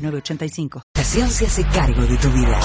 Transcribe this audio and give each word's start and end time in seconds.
906985. 0.00 0.82
Estación 0.94 1.30
se 1.30 1.46
hace 1.46 1.64
cargo 1.64 2.02
de 2.02 2.16
tu 2.16 2.30
vida. 2.30 2.60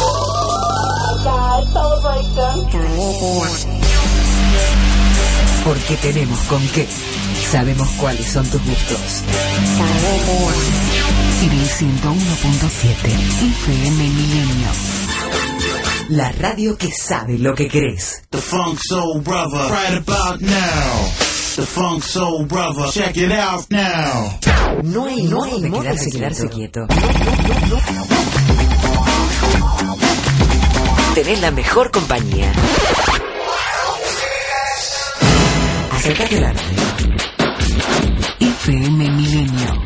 Porque 5.63 5.97
tenemos 5.97 6.39
con 6.41 6.61
qué. 6.69 6.87
Sabemos 7.51 7.87
cuáles 7.99 8.25
son 8.27 8.47
tus 8.49 8.63
gustos. 8.63 9.23
Civil 11.39 11.63
101.7 11.63 13.07
FM 13.61 14.09
Milenio. 14.09 14.69
La 16.09 16.31
radio 16.33 16.77
que 16.77 16.91
sabe 16.91 17.39
lo 17.39 17.55
que 17.55 17.67
querés. 17.67 18.23
The 18.29 18.37
Funk 18.37 18.79
Soul 18.87 19.21
Brother, 19.21 19.69
right 19.69 20.07
about 20.07 20.39
now. 20.41 21.44
The 21.55 21.61
Funk 21.61 22.03
Soul 22.03 22.43
Brother, 22.47 22.91
check 22.91 23.15
it 23.15 23.31
out 23.31 23.71
now. 23.71 24.37
No 24.83 25.05
hay, 25.05 25.23
no 25.23 25.45
hay 25.45 25.61
modo 25.61 25.83
de 25.83 26.11
quedarse, 26.11 26.49
quieto. 26.49 26.85
Tenés 31.13 31.39
la 31.39 31.51
mejor 31.51 31.91
compañía. 31.91 32.51
Acércate 35.93 36.37
al 36.39 36.43
arte. 36.43 36.75
FM 38.41 39.11
Milenio. 39.11 39.83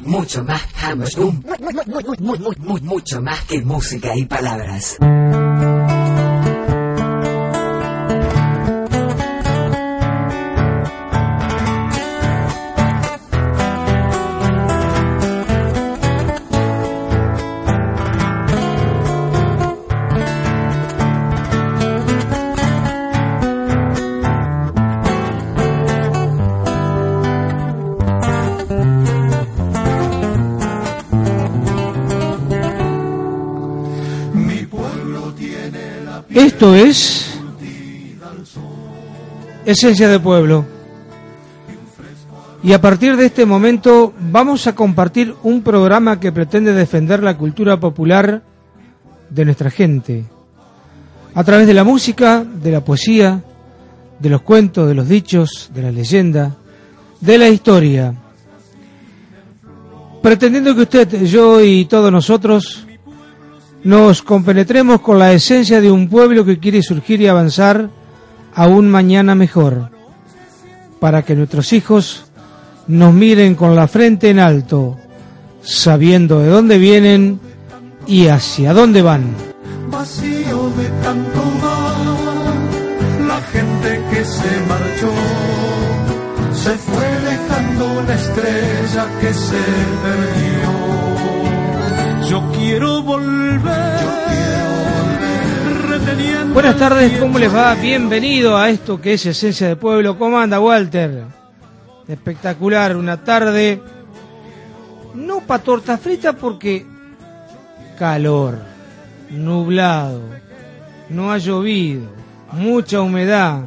Mucho 0.00 0.42
más, 0.42 0.62
muy, 2.18 2.80
mucho 2.80 3.22
más 3.22 3.40
que 3.44 3.62
música 3.62 4.16
y 4.16 4.24
palabras. 4.24 4.96
Esto 36.54 36.72
es 36.76 37.34
Esencia 39.66 40.08
de 40.08 40.20
Pueblo. 40.20 40.64
Y 42.62 42.72
a 42.72 42.80
partir 42.80 43.16
de 43.16 43.26
este 43.26 43.44
momento 43.44 44.14
vamos 44.30 44.68
a 44.68 44.74
compartir 44.76 45.34
un 45.42 45.62
programa 45.62 46.20
que 46.20 46.30
pretende 46.30 46.72
defender 46.72 47.24
la 47.24 47.36
cultura 47.36 47.80
popular 47.80 48.44
de 49.30 49.44
nuestra 49.44 49.68
gente. 49.68 50.26
A 51.34 51.42
través 51.42 51.66
de 51.66 51.74
la 51.74 51.82
música, 51.82 52.44
de 52.44 52.70
la 52.70 52.84
poesía, 52.84 53.42
de 54.20 54.30
los 54.30 54.42
cuentos, 54.42 54.86
de 54.86 54.94
los 54.94 55.08
dichos, 55.08 55.72
de 55.74 55.82
la 55.82 55.90
leyenda, 55.90 56.54
de 57.20 57.36
la 57.36 57.48
historia. 57.48 58.14
Pretendiendo 60.22 60.72
que 60.76 60.82
usted, 60.82 61.24
yo 61.24 61.60
y 61.60 61.86
todos 61.86 62.12
nosotros 62.12 62.86
nos 63.84 64.22
compenetremos 64.22 65.00
con 65.00 65.18
la 65.18 65.32
esencia 65.32 65.80
de 65.80 65.90
un 65.90 66.08
pueblo 66.08 66.44
que 66.44 66.58
quiere 66.58 66.82
surgir 66.82 67.20
y 67.20 67.28
avanzar 67.28 67.90
a 68.54 68.66
un 68.66 68.88
mañana 68.88 69.34
mejor, 69.34 69.90
para 71.00 71.22
que 71.22 71.36
nuestros 71.36 71.72
hijos 71.72 72.24
nos 72.86 73.12
miren 73.12 73.54
con 73.54 73.76
la 73.76 73.86
frente 73.86 74.30
en 74.30 74.38
alto, 74.38 74.96
sabiendo 75.62 76.40
de 76.40 76.48
dónde 76.48 76.78
vienen 76.78 77.40
y 78.06 78.28
hacia 78.28 78.72
dónde 78.72 79.02
van. 79.02 79.34
Vacío 79.90 80.70
de 80.76 80.88
tanto 81.02 81.42
la 83.26 83.40
gente 83.52 84.02
que 84.10 84.24
se 84.24 84.60
marchó 84.68 85.12
se 86.52 86.70
fue 86.78 87.08
dejando 87.30 88.00
una 88.00 88.14
estrella 88.14 89.06
que 89.20 89.34
se 89.34 89.62
perdió. 90.02 90.53
Buenas 96.52 96.76
tardes, 96.76 97.18
¿cómo 97.18 97.38
les 97.38 97.54
va? 97.54 97.74
Bienvenido 97.74 98.56
a 98.56 98.68
esto 98.68 99.00
que 99.00 99.12
es 99.12 99.26
Esencia 99.26 99.68
de 99.68 99.76
Pueblo. 99.76 100.18
¿Cómo 100.18 100.38
anda, 100.38 100.60
Walter? 100.60 101.24
Espectacular, 102.08 102.96
una 102.96 103.22
tarde. 103.22 103.80
No 105.14 105.40
para 105.40 105.62
torta 105.62 105.98
frita 105.98 106.32
porque 106.32 106.84
calor, 107.96 108.58
nublado, 109.30 110.22
no 111.10 111.30
ha 111.30 111.38
llovido, 111.38 112.08
mucha 112.52 113.00
humedad. 113.02 113.66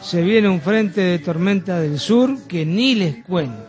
Se 0.00 0.22
viene 0.22 0.48
un 0.48 0.62
frente 0.62 1.02
de 1.02 1.18
tormenta 1.18 1.80
del 1.80 1.98
sur 1.98 2.46
que 2.46 2.64
ni 2.64 2.94
les 2.94 3.24
cuento. 3.24 3.67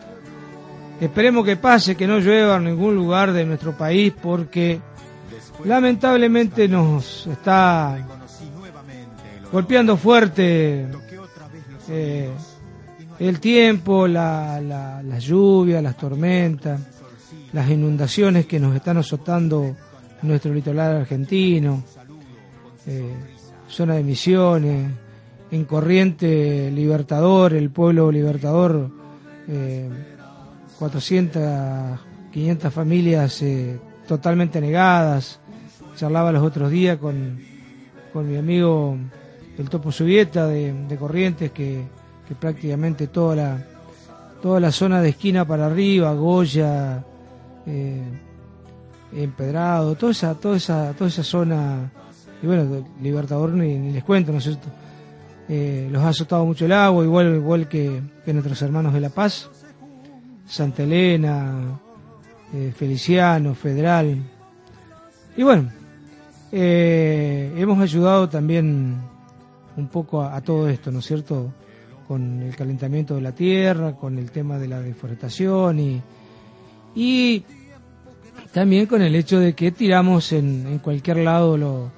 Esperemos 1.00 1.46
que 1.46 1.56
pase, 1.56 1.96
que 1.96 2.06
no 2.06 2.18
llueva 2.18 2.56
en 2.56 2.64
ningún 2.64 2.94
lugar 2.94 3.32
de 3.32 3.46
nuestro 3.46 3.74
país 3.74 4.12
porque 4.20 4.78
lamentablemente 5.64 6.68
nos 6.68 7.26
está 7.26 8.06
golpeando 9.50 9.96
fuerte 9.96 10.86
eh, 11.88 12.30
el 13.18 13.40
tiempo, 13.40 14.06
la, 14.06 14.60
la, 14.60 15.02
la 15.02 15.18
lluvia, 15.18 15.80
las 15.80 15.96
tormentas, 15.96 16.78
las 17.54 17.70
inundaciones 17.70 18.44
que 18.44 18.60
nos 18.60 18.76
están 18.76 18.98
azotando 18.98 19.74
nuestro 20.20 20.52
litoral 20.52 20.96
argentino, 20.96 21.82
eh, 22.86 23.14
zona 23.68 23.94
de 23.94 24.02
misiones, 24.02 24.90
en 25.50 25.64
corriente 25.64 26.70
Libertador, 26.70 27.54
el 27.54 27.70
pueblo 27.70 28.12
Libertador. 28.12 28.90
Eh, 29.48 29.88
400, 30.80 32.00
500 32.32 32.72
familias 32.72 33.42
eh, 33.42 33.78
totalmente 34.08 34.60
negadas. 34.62 35.38
Charlaba 35.94 36.32
los 36.32 36.42
otros 36.42 36.70
días 36.70 36.96
con, 36.96 37.38
con 38.14 38.28
mi 38.28 38.38
amigo 38.38 38.96
el 39.58 39.68
Topo 39.68 39.92
Subieta 39.92 40.46
de, 40.46 40.96
Corrientes, 40.98 41.52
que, 41.52 41.84
prácticamente 42.40 43.08
toda 43.08 43.36
la, 43.36 43.66
toda 44.40 44.58
la 44.58 44.72
zona 44.72 45.02
de 45.02 45.10
esquina 45.10 45.44
para 45.44 45.66
arriba, 45.66 46.14
Goya, 46.14 47.04
eh, 47.66 48.02
Empedrado, 49.12 49.96
toda 49.96 50.12
esa, 50.12 50.34
toda 50.34 50.56
esa, 50.56 50.94
toda 50.94 51.08
esa 51.08 51.24
zona, 51.24 51.90
y 52.42 52.46
bueno, 52.46 52.86
Libertador 53.02 53.50
ni, 53.50 53.74
ni 53.74 53.92
les 53.92 54.04
cuento, 54.04 54.32
¿no 54.32 54.38
es 54.38 54.44
cierto? 54.44 54.68
Eh, 55.46 55.88
los 55.90 56.02
ha 56.02 56.08
azotado 56.08 56.46
mucho 56.46 56.64
el 56.64 56.72
agua, 56.72 57.04
igual, 57.04 57.34
igual 57.34 57.68
que, 57.68 58.00
que 58.24 58.32
nuestros 58.32 58.62
hermanos 58.62 58.94
de 58.94 59.00
La 59.00 59.10
Paz. 59.10 59.50
Santa 60.50 60.82
Elena, 60.82 61.80
eh, 62.52 62.72
Feliciano, 62.76 63.54
Federal. 63.54 64.16
Y 65.36 65.42
bueno, 65.44 65.70
eh, 66.50 67.54
hemos 67.56 67.78
ayudado 67.78 68.28
también 68.28 68.96
un 69.76 69.86
poco 69.86 70.22
a, 70.22 70.40
todo 70.40 70.68
esto, 70.68 70.90
¿no 70.90 70.98
es 70.98 71.06
cierto? 71.06 71.52
Con 72.08 72.42
el 72.42 72.56
calentamiento 72.56 73.14
de 73.14 73.20
la 73.20 73.32
tierra, 73.32 73.94
con 73.94 74.18
el 74.18 74.32
tema 74.32 74.58
de 74.58 74.66
la 74.66 74.80
deforestación 74.80 75.78
y, 75.78 76.02
y 76.96 77.44
también 78.52 78.86
con 78.86 79.02
el 79.02 79.14
hecho 79.14 79.38
de 79.38 79.54
que 79.54 79.70
tiramos 79.70 80.32
en, 80.32 80.66
en 80.66 80.80
cualquier 80.80 81.18
lado 81.18 81.56
lo, 81.56 81.92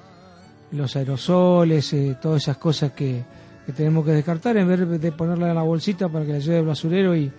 los 0.73 0.95
aerosoles, 0.95 1.91
eh, 1.93 2.17
todas 2.21 2.43
esas 2.43 2.57
cosas 2.57 2.91
que, 2.91 3.23
que, 3.65 3.73
tenemos 3.73 4.05
que 4.05 4.11
descartar 4.11 4.55
en 4.57 4.67
vez 4.67 5.01
de 5.01 5.11
ponerla 5.11 5.49
en 5.49 5.55
la 5.55 5.63
bolsita 5.63 6.07
para 6.07 6.23
que 6.23 6.33
la 6.33 6.39
lleve 6.39 6.59
el 6.59 6.65
basurero 6.67 7.15
y, 7.15 7.31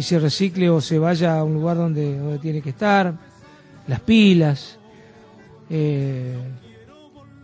y 0.00 0.02
se 0.02 0.18
recicle 0.18 0.70
o 0.70 0.80
se 0.80 0.98
vaya 0.98 1.36
a 1.36 1.44
un 1.44 1.52
lugar 1.52 1.76
donde, 1.76 2.18
donde 2.18 2.38
tiene 2.38 2.62
que 2.62 2.70
estar, 2.70 3.12
las 3.86 4.00
pilas, 4.00 4.78
eh, 5.68 6.38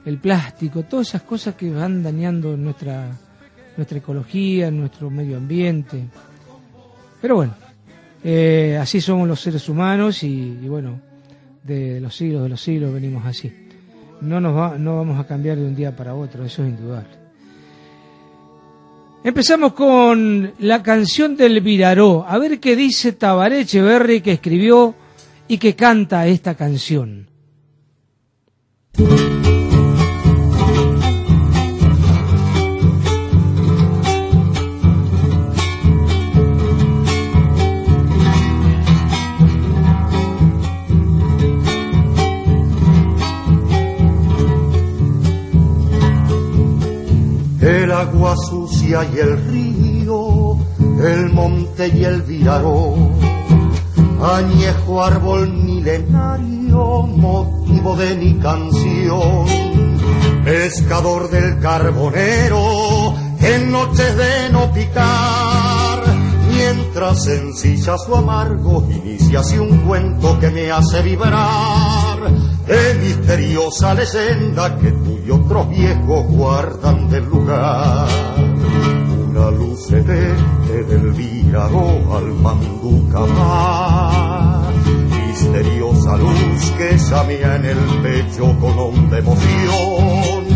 el 0.06 0.16
plástico, 0.16 0.84
todas 0.84 1.08
esas 1.08 1.20
cosas 1.20 1.54
que 1.54 1.70
van 1.70 2.02
dañando 2.02 2.56
nuestra, 2.56 3.10
nuestra 3.76 3.98
ecología, 3.98 4.70
nuestro 4.70 5.10
medio 5.10 5.36
ambiente. 5.36 6.02
Pero 7.20 7.36
bueno, 7.36 7.54
eh, 8.24 8.78
así 8.80 9.02
somos 9.02 9.28
los 9.28 9.38
seres 9.38 9.68
humanos 9.68 10.22
y, 10.22 10.58
y, 10.62 10.66
bueno, 10.66 10.98
de 11.62 12.00
los 12.00 12.16
siglos 12.16 12.42
de 12.42 12.48
los 12.48 12.60
siglos 12.62 12.90
venimos 12.90 13.26
así. 13.26 13.52
No, 14.22 14.40
nos 14.40 14.56
va, 14.56 14.78
no 14.78 14.96
vamos 14.96 15.20
a 15.20 15.26
cambiar 15.26 15.58
de 15.58 15.66
un 15.66 15.76
día 15.76 15.94
para 15.94 16.14
otro, 16.14 16.42
eso 16.42 16.64
es 16.64 16.70
indudable. 16.70 17.25
Empezamos 19.24 19.72
con 19.72 20.52
la 20.60 20.82
canción 20.82 21.36
del 21.36 21.60
Viraró. 21.60 22.24
A 22.26 22.38
ver 22.38 22.60
qué 22.60 22.76
dice 22.76 23.12
Tabaré 23.12 23.60
Echeverry 23.60 24.20
que 24.20 24.32
escribió 24.32 24.94
y 25.48 25.58
que 25.58 25.74
canta 25.74 26.26
esta 26.26 26.54
canción. 26.54 27.28
Agua 48.00 48.36
sucia 48.36 49.08
y 49.10 49.18
el 49.18 49.38
río, 49.48 50.58
el 51.02 51.32
monte 51.32 51.88
y 51.88 52.04
el 52.04 52.20
viraró, 52.22 52.94
añejo 54.22 55.02
árbol 55.02 55.50
milenario, 55.50 57.02
motivo 57.04 57.96
de 57.96 58.14
mi 58.16 58.34
canción, 58.34 59.46
pescador 60.44 61.30
del 61.30 61.58
carbonero, 61.58 63.14
en 63.40 63.72
noches 63.72 64.16
de 64.16 64.50
no 64.52 64.70
picar, 64.72 66.02
mientras 66.50 67.24
sencilla 67.24 67.96
su 67.96 68.14
amargo 68.14 68.86
inicia 68.90 69.40
así 69.40 69.56
un 69.56 69.74
cuento 69.86 70.38
que 70.38 70.50
me 70.50 70.70
hace 70.70 71.00
vibrar, 71.00 71.95
de 72.28 72.94
misteriosa 73.00 73.94
leyenda 73.94 74.76
que 74.78 74.92
tú 74.92 75.18
y 75.26 75.30
otros 75.30 75.68
viejos 75.68 76.26
guardan 76.28 77.08
del 77.08 77.24
lugar. 77.24 78.08
Una 79.30 79.50
luz 79.50 79.90
ve 79.90 80.34
del 80.84 81.12
Víraro 81.12 82.16
al 82.16 82.32
Manducamar, 82.34 83.52
misteriosa 85.26 86.16
luz 86.16 86.70
que 86.78 86.96
llamea 86.98 87.56
en 87.56 87.64
el 87.64 87.78
pecho 88.02 88.56
con 88.60 88.78
honda 88.78 89.18
emoción. 89.18 90.46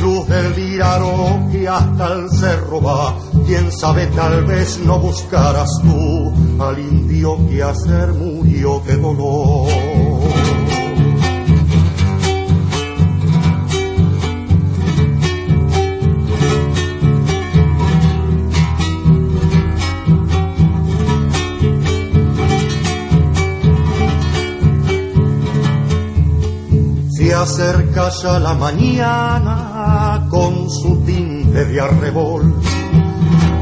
Luz 0.00 0.26
del 0.28 0.52
Víraro 0.54 1.48
que 1.52 1.68
hasta 1.68 2.14
el 2.14 2.30
cerro 2.30 2.80
va, 2.80 3.14
quién 3.46 3.70
sabe 3.70 4.06
tal 4.08 4.44
vez 4.44 4.78
no 4.84 4.98
buscarás 4.98 5.70
tú 5.82 6.32
al 6.62 6.78
indio 6.78 7.36
que 7.48 7.62
ayer 7.62 8.12
murió 8.14 8.80
de 8.86 8.96
dolor. 8.96 10.09
Acerca 27.40 28.10
ya 28.10 28.38
la 28.38 28.52
mañana 28.54 30.26
con 30.28 30.68
su 30.70 31.02
tinte 31.06 31.64
de 31.64 31.80
arrebol. 31.80 32.54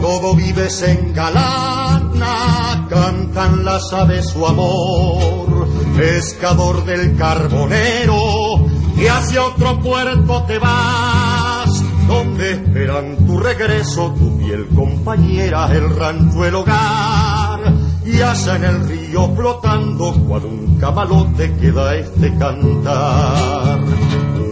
Todo 0.00 0.34
vive 0.34 0.68
se 0.68 0.92
engalana, 0.92 2.86
cantan 2.88 3.64
las 3.64 3.92
aves 3.92 4.30
su 4.30 4.44
amor. 4.44 5.68
Pescador 5.96 6.84
del 6.84 7.16
carbonero, 7.16 8.66
que 8.96 9.08
hacia 9.08 9.44
otro 9.44 9.80
puerto 9.80 10.42
te 10.44 10.58
vas, 10.58 11.70
donde 12.08 12.52
esperan 12.52 13.26
tu 13.26 13.38
regreso, 13.38 14.12
tu 14.18 14.38
piel 14.38 14.66
compañera, 14.74 15.72
el 15.72 15.94
rancho, 15.96 16.44
el 16.44 16.54
hogar. 16.54 17.37
Y 18.10 18.22
allá 18.22 18.56
en 18.56 18.64
el 18.64 18.88
río 18.88 19.28
flotando, 19.36 20.14
cual 20.26 20.46
un 20.46 20.78
camalote 20.78 21.54
queda 21.56 21.94
este 21.94 22.34
cantar. 22.38 23.80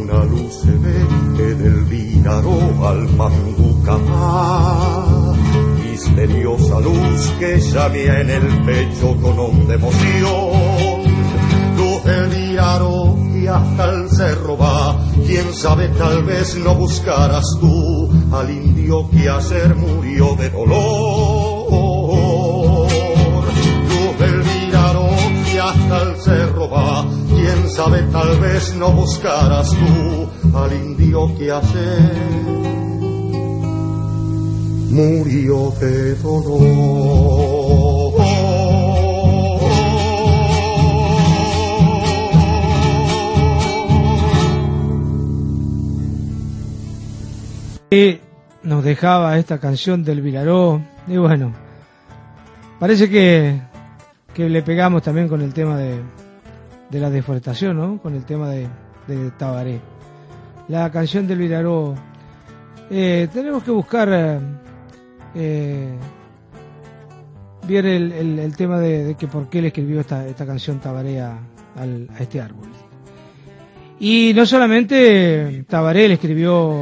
Una 0.02 0.24
luz 0.24 0.60
se 0.60 0.72
ve 0.72 1.06
que 1.36 1.54
del 1.54 1.84
Víraro 1.84 2.86
al 2.86 3.08
Manducamar. 3.16 4.56
Misteriosa 5.82 6.80
luz 6.80 7.32
que 7.38 7.58
llamea 7.58 8.20
en 8.20 8.30
el 8.30 8.64
pecho 8.66 9.16
con 9.22 9.38
honda 9.38 9.74
emoción. 9.74 11.16
Luz 11.78 12.04
del 12.04 12.28
Víraro 12.28 13.16
que 13.32 13.48
hasta 13.48 13.84
el 13.90 14.10
cerro 14.10 14.58
va. 14.58 14.98
Quién 15.26 15.54
sabe, 15.54 15.88
tal 15.88 16.24
vez 16.24 16.58
no 16.58 16.74
buscarás 16.74 17.56
tú 17.58 18.10
al 18.32 18.50
indio 18.50 19.08
que 19.10 19.30
ayer 19.30 19.74
murió 19.76 20.34
de 20.36 20.50
dolor. 20.50 21.25
Quién 27.28 27.68
sabe, 27.70 28.02
tal 28.10 28.40
vez 28.40 28.74
no 28.76 28.90
buscarás 28.90 29.70
tú 29.70 30.56
al 30.56 30.72
indio 30.72 31.32
que 31.38 31.52
ayer 31.52 32.12
murió 34.90 35.70
de 35.80 36.16
Y 47.90 48.18
nos 48.64 48.82
dejaba 48.82 49.38
esta 49.38 49.58
canción 49.58 50.02
del 50.02 50.22
Vilaró. 50.22 50.82
Y 51.06 51.16
bueno, 51.18 51.52
parece 52.80 53.08
que, 53.08 53.60
que 54.36 54.50
le 54.50 54.60
pegamos 54.62 55.02
también 55.02 55.28
con 55.28 55.40
el 55.40 55.54
tema 55.54 55.78
de, 55.78 55.98
de 56.90 57.00
la 57.00 57.08
deforestación, 57.08 57.74
¿no? 57.78 57.98
Con 58.02 58.14
el 58.14 58.26
tema 58.26 58.50
de, 58.50 58.68
de 59.06 59.30
Tabaré. 59.30 59.80
La 60.68 60.90
canción 60.92 61.26
del 61.26 61.38
Vilaró. 61.38 61.94
Eh, 62.90 63.28
tenemos 63.32 63.62
que 63.62 63.70
buscar 63.70 64.10
eh, 64.12 64.38
eh, 65.34 65.94
ver 67.66 67.86
el, 67.86 68.12
el- 68.12 68.54
tema 68.56 68.78
de, 68.78 69.16
que 69.18 69.26
por 69.26 69.48
qué 69.48 69.62
le 69.62 69.68
escribió 69.68 70.00
esta, 70.00 70.26
esta 70.26 70.44
canción 70.44 70.80
Tabaré 70.80 71.18
a, 71.22 71.38
a 71.76 72.20
este 72.20 72.38
árbol. 72.38 72.68
Y 73.98 74.32
no 74.36 74.44
solamente 74.44 75.64
Tabaré 75.66 76.08
le 76.08 76.14
escribió 76.14 76.74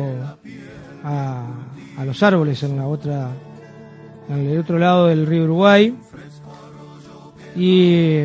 a, 1.05 1.47
a 1.99 2.05
los 2.05 2.21
árboles 2.21 2.61
en 2.65 2.77
la 2.77 2.89
otra 2.89 3.29
en 4.29 4.49
el 4.49 4.59
otro 4.59 4.77
lado 4.79 5.07
del 5.07 5.25
río 5.27 5.45
Uruguay 5.45 5.95
y 7.57 8.19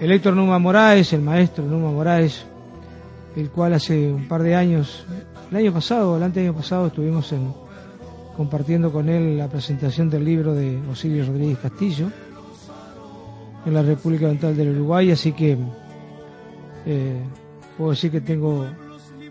el 0.00 0.12
Héctor 0.12 0.34
Numa 0.34 0.58
Moraes, 0.58 1.12
el 1.12 1.22
maestro 1.22 1.64
Numa 1.64 1.90
Moraes, 1.90 2.44
el 3.36 3.50
cual 3.50 3.74
hace 3.74 4.12
un 4.12 4.28
par 4.28 4.42
de 4.42 4.54
años, 4.54 5.04
el 5.50 5.56
año 5.56 5.72
pasado, 5.72 6.16
el 6.16 6.22
anteaño 6.22 6.54
pasado 6.54 6.86
estuvimos 6.86 7.32
en, 7.32 7.52
compartiendo 8.36 8.92
con 8.92 9.08
él 9.08 9.36
la 9.36 9.48
presentación 9.48 10.08
del 10.08 10.24
libro 10.24 10.54
de 10.54 10.78
Osirio 10.90 11.26
Rodríguez 11.26 11.58
Castillo 11.58 12.10
en 13.66 13.74
la 13.74 13.82
República 13.82 14.26
Oriental 14.26 14.56
del 14.56 14.76
Uruguay, 14.76 15.10
así 15.10 15.32
que 15.32 15.56
eh, 16.86 17.20
puedo 17.76 17.90
decir 17.90 18.10
que 18.10 18.20
tengo 18.20 18.66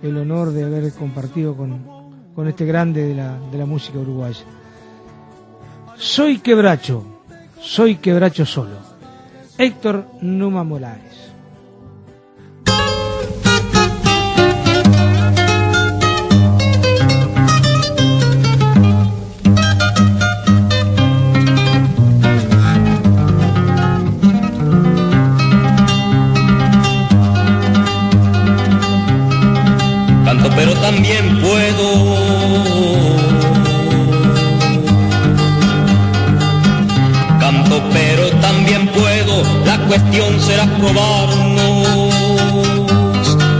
el 0.01 0.17
honor 0.17 0.51
de 0.51 0.63
haber 0.63 0.91
compartido 0.93 1.55
con, 1.55 1.81
con 2.35 2.47
este 2.47 2.65
grande 2.65 3.07
de 3.07 3.15
la, 3.15 3.39
de 3.51 3.57
la 3.57 3.65
música 3.65 3.97
uruguaya. 3.97 4.43
Soy 5.95 6.39
quebracho, 6.39 7.03
soy 7.59 7.95
quebracho 7.95 8.45
solo. 8.45 8.86
Héctor 9.59 10.05
Numa 10.21 10.63
Molares. 10.63 11.33
Canto 30.23 30.49
pero 30.55 30.73
también 30.75 31.41
puedo. 31.41 32.76
Cuestión 39.97 40.39
será 40.41 40.65
probarnos. 40.77 41.87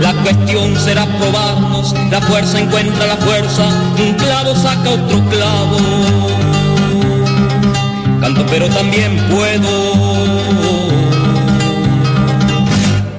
La 0.02 0.14
cuestión 0.22 0.76
será 0.80 1.06
probarnos. 1.18 1.94
La 2.12 2.22
fuerza 2.22 2.60
encuentra 2.60 3.08
la 3.08 3.18
fuerza. 3.18 3.68
Un 4.00 4.14
clavo 4.14 4.56
saca 4.56 4.90
otro 4.90 5.24
clavo. 5.30 5.78
Canto 8.22 8.46
pero 8.50 8.68
también 8.70 9.18
puedo. 9.32 9.98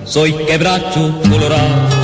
soy 0.05 0.33
quebracho 0.47 1.21
colorado. 1.29 1.98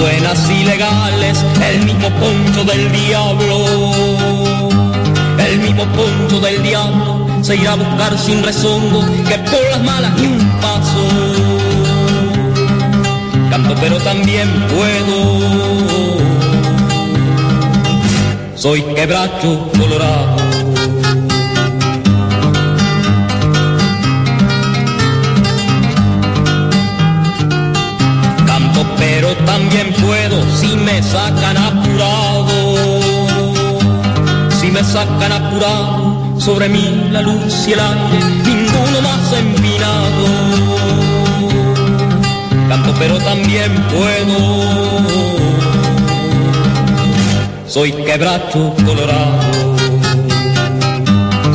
Buenas 0.00 0.50
y 0.50 0.64
legales, 0.64 1.38
el 1.70 1.84
mismo 1.84 2.08
poncho 2.10 2.64
del 2.64 2.92
diablo, 2.92 3.64
el 5.38 5.58
mismo 5.60 5.84
poncho 5.86 6.40
del 6.40 6.62
diablo 6.62 7.26
se 7.42 7.56
irá 7.56 7.72
a 7.72 7.76
buscar 7.76 8.18
sin 8.18 8.42
rezongo 8.42 9.04
que 9.28 9.38
por 9.50 9.62
las 9.70 9.82
malas 9.82 10.12
ni 10.18 10.26
un 10.26 10.48
paso. 10.60 11.04
Canto 13.50 13.74
pero 13.80 13.98
también 13.98 14.48
puedo 14.68 15.68
soy 18.54 18.82
quebracho 18.82 19.70
colorado. 19.78 20.47
También 29.58 29.92
puedo 29.94 30.36
si 30.56 30.76
me 30.76 31.02
sacan 31.02 31.56
apurado, 31.56 33.00
si 34.60 34.70
me 34.70 34.84
sacan 34.84 35.32
apurado, 35.32 36.38
sobre 36.38 36.68
mí 36.68 37.08
la 37.10 37.22
luz 37.22 37.66
y 37.66 37.72
el 37.72 37.80
aire, 37.80 38.18
ninguno 38.44 39.00
más 39.02 39.32
empinado. 39.32 40.26
Canto 42.68 42.94
pero 42.98 43.18
también 43.18 43.72
puedo 43.90 44.38
soy 47.66 47.92
quebracho 47.92 48.74
colorado, 48.86 49.76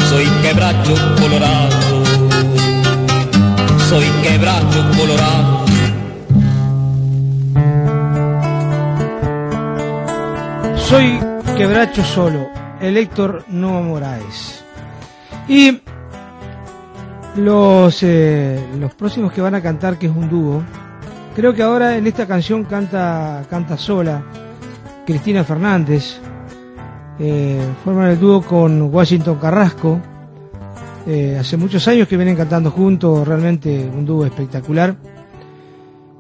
soy 0.10 0.26
quebracho 0.42 0.96
colorado, 1.20 2.04
soy 3.90 4.06
quebracho 4.24 4.82
colorado. 4.98 5.63
Soy 10.84 11.18
quebracho 11.58 12.04
solo, 12.04 12.50
el 12.82 12.98
Héctor 12.98 13.46
Moraes. 13.50 14.64
Y 15.48 15.80
los, 17.38 18.04
eh, 18.04 18.60
los 18.80 18.94
próximos 18.94 19.32
que 19.32 19.42
van 19.42 19.56
a 19.56 19.62
cantar, 19.62 19.98
que 19.98 20.08
es 20.08 20.12
un 20.16 20.30
dúo, 20.30 20.62
creo 21.36 21.54
que 21.54 21.64
ahora 21.64 21.98
en 21.98 22.06
esta 22.06 22.28
canción 22.28 22.66
canta, 22.66 23.44
canta 23.50 23.78
sola 23.78 24.24
Cristina 25.06 25.44
Fernández. 25.44 26.20
Eh, 27.18 27.62
forman 27.84 28.10
el 28.10 28.20
dúo 28.20 28.42
con 28.42 28.94
Washington 28.94 29.38
Carrasco. 29.40 30.00
Eh, 31.08 31.38
hace 31.40 31.58
muchos 31.58 31.88
años 31.88 32.08
que 32.08 32.18
vienen 32.18 32.36
cantando 32.36 32.72
juntos, 32.72 33.28
realmente 33.28 33.90
un 33.92 34.06
dúo 34.06 34.26
espectacular. 34.26 34.96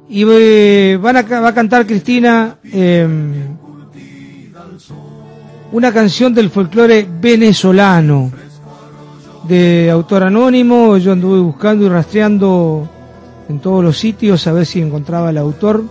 Y 0.07 0.23
van 0.95 1.15
va 1.15 1.47
a 1.47 1.53
cantar 1.53 1.85
Cristina 1.85 2.57
una 5.73 5.91
canción 5.91 6.35
del 6.35 6.51
folclore 6.51 7.07
venezolano 7.19 8.31
de 9.47 9.89
autor 9.89 10.23
anónimo. 10.23 10.97
Yo 10.97 11.11
anduve 11.11 11.39
buscando 11.39 11.85
y 11.85 11.89
rastreando 11.89 12.87
en 13.49 13.59
todos 13.59 13.83
los 13.83 13.97
sitios 13.97 14.45
a 14.45 14.53
ver 14.53 14.67
si 14.67 14.79
encontraba 14.79 15.31
el 15.31 15.37
autor. 15.39 15.83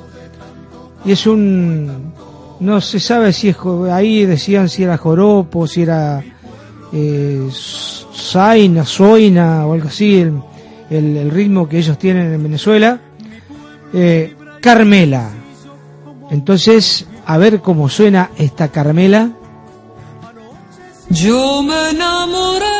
Y 1.04 1.10
es 1.10 1.26
un, 1.26 2.12
no 2.60 2.80
se 2.80 3.00
sabe 3.00 3.32
si 3.32 3.48
es, 3.48 3.56
ahí 3.90 4.24
decían 4.24 4.68
si 4.68 4.84
era 4.84 4.96
joropo, 4.96 5.66
si 5.66 5.82
era 5.82 6.22
eh, 6.92 7.48
zaina, 7.52 8.84
zoina 8.84 9.66
o 9.66 9.72
algo 9.72 9.88
así, 9.88 10.20
el, 10.20 10.40
el, 10.90 11.28
ritmo 11.28 11.68
que 11.68 11.78
ellos 11.78 11.98
tienen 11.98 12.32
en 12.32 12.40
Venezuela. 12.40 13.00
Eh, 13.92 14.36
Carmela. 14.60 15.28
Entonces, 16.30 17.04
a 17.26 17.36
ver 17.36 17.60
cómo 17.60 17.88
suena 17.88 18.30
esta 18.38 18.68
Carmela. 18.68 19.32
Yo 21.14 21.62
me 21.62 21.90
enamoré 21.90 22.71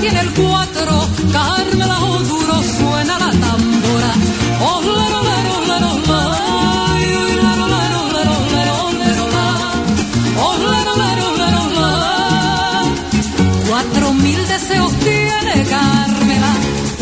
tiene 0.00 0.20
el 0.20 0.30
cuatro, 0.32 1.08
Carmela 1.32 1.98
o 2.00 2.18
duro 2.18 2.62
suena 2.62 3.18
la 3.18 3.30
tambora. 3.30 4.12
Oh, 4.60 4.80
lero, 4.82 5.22
lero, 5.28 5.54
lero, 5.70 5.90
lero, 6.08 7.22
lero, 7.42 7.66
lero, 7.74 8.00
lero, 8.12 8.76
lero. 9.00 9.26
Oh, 10.44 10.56
lero, 10.58 10.92
lero, 11.04 11.26
lero. 11.40 11.62
Cuatro 13.68 14.12
mil 14.12 14.46
deseos 14.46 14.92
tiene 15.00 15.64
Carmela, 15.68 16.52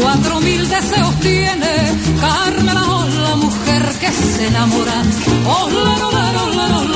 cuatro 0.01 0.41
mil 0.41 0.69
deseos 0.69 1.15
tiene 1.21 1.73
Carmela, 2.21 2.83
oh, 2.89 3.05
la 3.05 3.37
mujer 3.37 3.83
que 4.01 4.13
se 4.13 4.47
enamora. 4.47 5.03
Oh, 5.47 5.69
lero, 5.71 6.11
lero, 6.13 6.43
lero, 6.51 6.87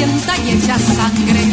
y 0.00 0.50
echa 0.50 0.78
sangre. 0.78 1.47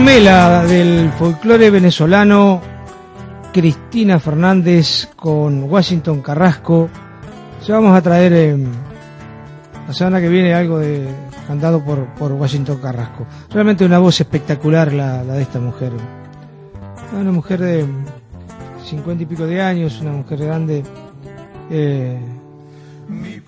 Carmela 0.00 0.64
del 0.64 1.10
folclore 1.18 1.68
venezolano, 1.68 2.62
Cristina 3.52 4.18
Fernández 4.18 5.10
con 5.14 5.64
Washington 5.64 6.22
Carrasco. 6.22 6.88
Ya 7.66 7.74
vamos 7.74 7.94
a 7.94 8.00
traer 8.00 8.32
eh, 8.32 8.56
la 9.86 9.92
semana 9.92 10.18
que 10.22 10.30
viene 10.30 10.54
algo 10.54 10.78
de 10.78 11.06
cantado 11.46 11.84
por, 11.84 12.06
por 12.14 12.32
Washington 12.32 12.78
Carrasco. 12.80 13.26
Realmente 13.50 13.84
una 13.84 13.98
voz 13.98 14.18
espectacular 14.18 14.90
la, 14.90 15.22
de 15.22 15.42
esta 15.42 15.60
mujer. 15.60 15.92
Una 17.12 17.30
mujer 17.30 17.60
de 17.60 17.84
cincuenta 18.82 19.22
y 19.22 19.26
pico 19.26 19.46
de 19.46 19.60
años, 19.60 20.00
una 20.00 20.12
mujer 20.12 20.38
grande. 20.38 20.82
eh, 21.70 22.18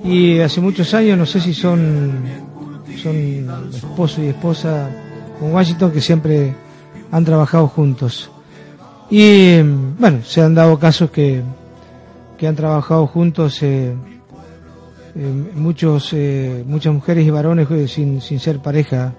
y 0.05 0.39
hace 0.41 0.61
muchos 0.61 0.93
años, 0.93 1.17
no 1.17 1.25
sé 1.25 1.41
si 1.41 1.55
son, 1.55 2.13
son 3.03 3.71
esposo 3.73 4.23
y 4.23 4.27
esposa 4.27 4.91
con 5.43 5.53
Washington, 5.53 5.91
que 5.91 6.01
siempre 6.01 6.55
han 7.11 7.25
trabajado 7.25 7.67
juntos. 7.67 8.31
Y 9.11 9.61
bueno, 9.61 10.21
se 10.25 10.41
han 10.41 10.55
dado 10.55 10.79
casos 10.79 11.11
que, 11.11 11.43
que 12.39 12.47
han 12.47 12.55
trabajado 12.55 13.09
juntos 13.09 13.61
eh, 13.65 13.93
eh, 15.17 15.51
muchos, 15.57 16.13
eh, 16.13 16.63
muchas 16.65 16.95
mujeres 16.95 17.27
y 17.27 17.31
varones 17.31 17.67
sin, 17.91 18.21
sin 18.21 18.39
ser 18.39 18.61
pareja, 18.61 19.15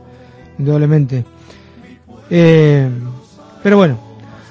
indudablemente. 0.57 1.25
Pero 2.29 3.75
bueno, 3.75 3.99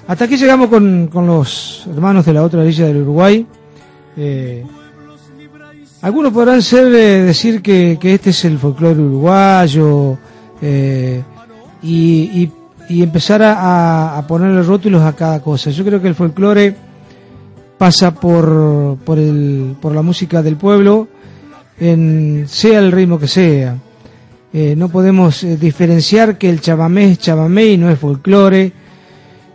hasta 0.07 0.26
aquí 0.26 0.37
llegamos 0.37 0.69
con, 0.69 1.07
con 1.07 1.26
los 1.26 1.87
hermanos 1.91 2.26
de 2.26 2.35
la 2.35 2.43
otra 2.43 2.61
orilla 2.61 2.85
del 2.85 2.99
Uruguay. 2.99 3.47
Algunos 6.02 6.33
podrán 6.35 6.61
ser 6.61 6.91
decir 6.91 7.62
que, 7.62 7.97
que 7.99 8.12
este 8.12 8.29
es 8.29 8.45
el 8.45 8.59
folclore 8.59 9.00
uruguayo 9.00 10.19
y, 11.83 12.31
y- 12.43 12.53
y 12.89 13.03
empezar 13.03 13.43
a, 13.43 14.19
a- 14.19 14.27
ponerle 14.27 14.62
rótulos 14.62 15.03
a 15.03 15.15
cada 15.15 15.41
cosa. 15.41 15.71
Yo 15.71 15.85
creo 15.85 16.03
que 16.03 16.09
el 16.09 16.15
folclore 16.15 16.75
pasa 17.79 18.12
por, 18.15 18.99
por, 19.05 19.19
el, 19.19 19.77
por 19.81 19.95
la 19.95 20.03
música 20.03 20.43
del 20.43 20.57
pueblo, 20.57 21.09
en, 21.79 22.45
sea 22.49 22.79
el 22.81 22.93
ritmo 22.93 23.19
que 23.19 23.29
sea. 23.29 23.77
Eh, 24.53 24.75
no 24.77 24.89
podemos 24.89 25.43
eh, 25.45 25.57
diferenciar 25.57 26.37
que 26.39 26.51
el 26.51 26.61
chamamé 26.61 27.12
es 27.12 27.19
chamamé 27.19 27.67
y 27.67 27.77
no 27.79 27.89
es 27.89 27.99
folclore, 27.99 28.73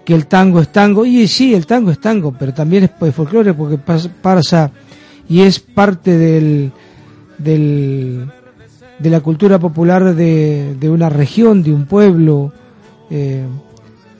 que 0.04 0.14
el 0.16 0.26
tango 0.26 0.60
es 0.62 0.70
tango. 0.70 1.06
Y 1.06 1.28
sí, 1.28 1.54
el 1.54 1.66
tango 1.68 1.92
es 1.92 2.00
tango, 2.00 2.34
pero 2.38 2.54
también 2.54 2.86
es 3.00 3.14
folclore 3.14 3.54
porque 3.54 3.78
pas- 3.78 4.10
pasa 4.22 4.72
y 5.30 5.42
es 5.42 5.60
parte 5.60 6.18
del, 6.18 6.72
del, 7.38 8.32
de 9.00 9.10
la 9.10 9.22
cultura 9.22 9.60
popular 9.60 10.16
de, 10.16 10.76
de 10.80 10.90
una 10.90 11.10
región, 11.10 11.64
de 11.64 11.72
un 11.72 11.86
pueblo, 11.86 12.52
eh, 13.10 13.46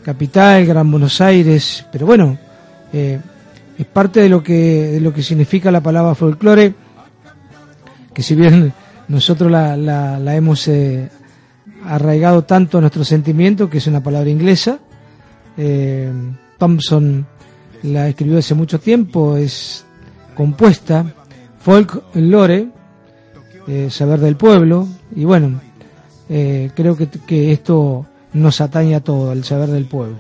capital, 0.04 0.66
Gran 0.66 0.90
Buenos 0.90 1.20
Aires, 1.20 1.86
pero 1.92 2.06
bueno, 2.06 2.38
eh, 2.94 3.20
es 3.78 3.86
parte 3.86 4.22
de 4.22 4.30
lo 4.30 4.42
que 4.42 4.54
de 4.54 5.02
lo 5.02 5.14
que 5.14 5.22
significa 5.22 5.70
la 5.72 5.82
palabra 5.82 6.16
folclore, 6.16 6.74
que 8.14 8.24
si 8.24 8.36
bien 8.36 8.72
nosotros 9.08 9.52
la, 9.52 9.76
la, 9.76 10.18
la 10.18 10.36
hemos 10.36 10.68
eh, 10.68 11.10
arraigado 11.86 12.44
tanto 12.44 12.78
a 12.78 12.82
nuestro 12.82 13.04
sentimiento, 13.04 13.70
que 13.70 13.80
es 13.80 13.88
una 13.88 14.02
palabra 14.02 14.30
inglesa, 14.30 14.80
eh, 15.58 16.12
Thompson 16.58 17.26
la 17.84 18.08
escribió 18.08 18.38
hace 18.40 18.56
mucho 18.56 18.80
tiempo, 18.80 19.38
es 19.38 19.86
compuesta, 20.36 21.06
folklore, 21.60 22.70
eh, 23.68 23.90
saber 23.90 24.20
del 24.20 24.36
pueblo, 24.36 24.88
y 25.16 25.26
bueno, 25.26 25.60
eh, 26.30 26.72
creo 26.76 26.96
que, 26.96 27.08
que 27.08 27.52
esto 27.52 28.06
nos 28.34 28.62
atañe 28.62 28.96
a 28.96 29.02
todo, 29.02 29.32
el 29.32 29.44
saber 29.44 29.70
del 29.70 29.86
pueblo. 29.86 30.18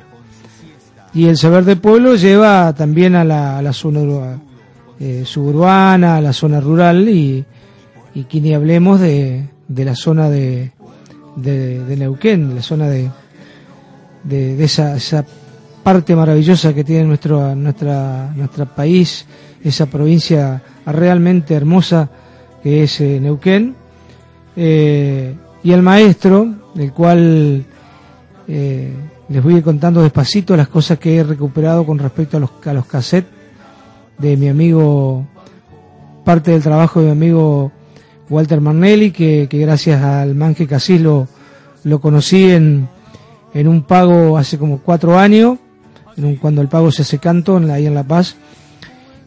Y 1.13 1.25
el 1.25 1.37
saber 1.37 1.65
del 1.65 1.77
pueblo 1.77 2.15
lleva 2.15 2.73
también 2.73 3.15
a 3.15 3.23
la, 3.23 3.57
a 3.57 3.61
la 3.61 3.73
zona 3.73 4.39
eh, 4.99 5.23
suburbana, 5.25 6.17
a 6.17 6.21
la 6.21 6.33
zona 6.33 6.59
rural 6.59 7.07
y, 7.09 7.43
y 8.13 8.39
ni 8.39 8.53
hablemos 8.53 8.99
de, 8.99 9.47
de 9.67 9.85
la 9.85 9.95
zona 9.95 10.29
de, 10.29 10.71
de, 11.35 11.83
de 11.83 11.97
Neuquén, 11.97 12.55
la 12.55 12.61
zona 12.61 12.87
de, 12.89 13.09
de, 14.23 14.55
de 14.55 14.63
esa, 14.63 14.95
esa 14.95 15.25
parte 15.83 16.15
maravillosa 16.15 16.73
que 16.73 16.83
tiene 16.83 17.05
nuestro 17.05 17.55
nuestra 17.55 18.33
nuestro 18.35 18.65
país, 18.65 19.25
esa 19.63 19.85
provincia 19.85 20.61
realmente 20.85 21.53
hermosa 21.53 22.09
que 22.67 22.83
es 22.83 22.99
eh, 22.99 23.17
Neuquén, 23.21 23.73
Eh, 24.59 25.33
y 25.63 25.71
el 25.71 25.81
maestro, 25.83 26.47
del 26.73 26.91
cual 26.91 27.63
eh, 28.47 28.91
les 29.29 29.41
voy 29.43 29.53
a 29.53 29.57
ir 29.59 29.63
contando 29.63 30.01
despacito 30.01 30.57
las 30.57 30.67
cosas 30.67 30.97
que 30.99 31.15
he 31.17 31.23
recuperado 31.23 31.85
con 31.85 31.97
respecto 31.99 32.35
a 32.35 32.39
los, 32.41 32.49
a 32.65 32.73
los 32.73 32.85
cassettes 32.87 33.31
de 34.17 34.35
mi 34.35 34.49
amigo, 34.49 35.25
parte 36.25 36.51
del 36.51 36.61
trabajo 36.63 36.99
de 36.99 37.05
mi 37.05 37.11
amigo 37.11 37.71
Walter 38.29 38.59
Marnelli, 38.59 39.11
que, 39.11 39.47
que 39.49 39.59
gracias 39.59 40.03
al 40.03 40.35
Manje 40.35 40.67
Casís 40.67 40.99
lo, 40.99 41.27
conocí 42.01 42.49
en, 42.51 42.89
en 43.53 43.67
un 43.69 43.83
pago 43.83 44.37
hace 44.37 44.57
como 44.57 44.79
cuatro 44.79 45.17
años, 45.17 45.57
cuando 46.41 46.61
el 46.61 46.67
pago 46.67 46.91
se 46.91 47.03
hace 47.03 47.17
canto 47.19 47.55
en 47.57 47.67
la- 47.67 47.75
ahí 47.75 47.85
en 47.85 47.93
La 47.93 48.03
Paz. 48.03 48.35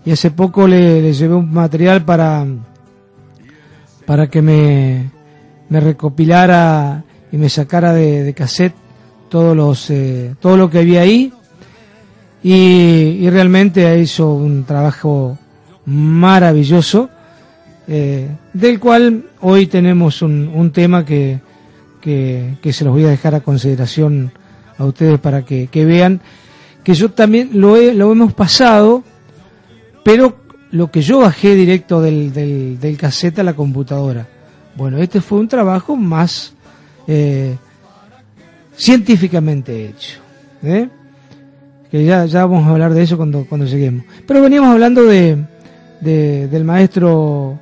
Y 0.04 0.10
hace 0.10 0.30
poco 0.30 0.66
le, 0.66 1.00
le 1.00 1.12
llevé 1.14 1.34
un 1.36 1.52
material 1.52 2.04
para, 2.04 2.44
para 4.10 4.26
que 4.26 4.42
me, 4.42 5.08
me 5.68 5.78
recopilara 5.78 7.04
y 7.30 7.36
me 7.36 7.48
sacara 7.48 7.92
de, 7.92 8.34
cassette 8.34 8.74
todos 9.28 9.56
los, 9.56 9.88
eh, 9.88 10.34
todo 10.40 10.56
lo 10.56 10.68
que 10.68 10.80
había 10.80 11.02
ahí. 11.02 11.32
Y, 12.42 13.20
y 13.20 13.30
realmente 13.30 14.00
hizo 14.00 14.34
un 14.34 14.64
trabajo 14.64 15.38
maravilloso, 15.86 17.08
eh, 17.86 18.26
del 18.52 18.80
cual 18.80 19.26
hoy 19.42 19.68
tenemos 19.68 20.22
un, 20.22 20.50
un 20.52 20.72
tema 20.72 21.04
que, 21.04 21.38
que, 22.00 22.56
que 22.60 22.72
se 22.72 22.84
los 22.84 22.92
voy 22.92 23.04
a 23.04 23.10
dejar 23.10 23.36
a 23.36 23.42
consideración 23.42 24.32
a 24.76 24.86
ustedes 24.86 25.20
para 25.20 25.44
que, 25.44 25.68
que 25.68 25.84
vean 25.84 26.20
que 26.82 26.94
yo 26.94 27.12
también 27.12 27.50
lo, 27.52 27.76
he, 27.76 27.94
lo 27.94 28.10
hemos 28.10 28.32
pasado, 28.34 29.04
pero 30.04 30.39
lo 30.72 30.90
que 30.90 31.02
yo 31.02 31.18
bajé 31.20 31.54
directo 31.54 32.00
del, 32.00 32.32
del, 32.32 32.78
del 32.80 32.96
cassette 32.96 33.38
a 33.40 33.42
la 33.42 33.54
computadora. 33.54 34.26
Bueno, 34.76 34.98
este 34.98 35.20
fue 35.20 35.38
un 35.40 35.48
trabajo 35.48 35.96
más 35.96 36.54
eh, 37.06 37.56
científicamente 38.76 39.86
hecho. 39.88 40.18
¿eh? 40.62 40.88
Que 41.90 42.04
ya, 42.04 42.24
ya 42.26 42.46
vamos 42.46 42.66
a 42.66 42.70
hablar 42.70 42.94
de 42.94 43.02
eso 43.02 43.16
cuando, 43.16 43.44
cuando 43.48 43.66
lleguemos. 43.66 44.04
Pero 44.26 44.42
veníamos 44.42 44.70
hablando 44.70 45.02
de, 45.04 45.44
de- 46.00 46.48
del 46.48 46.64
maestro 46.64 47.58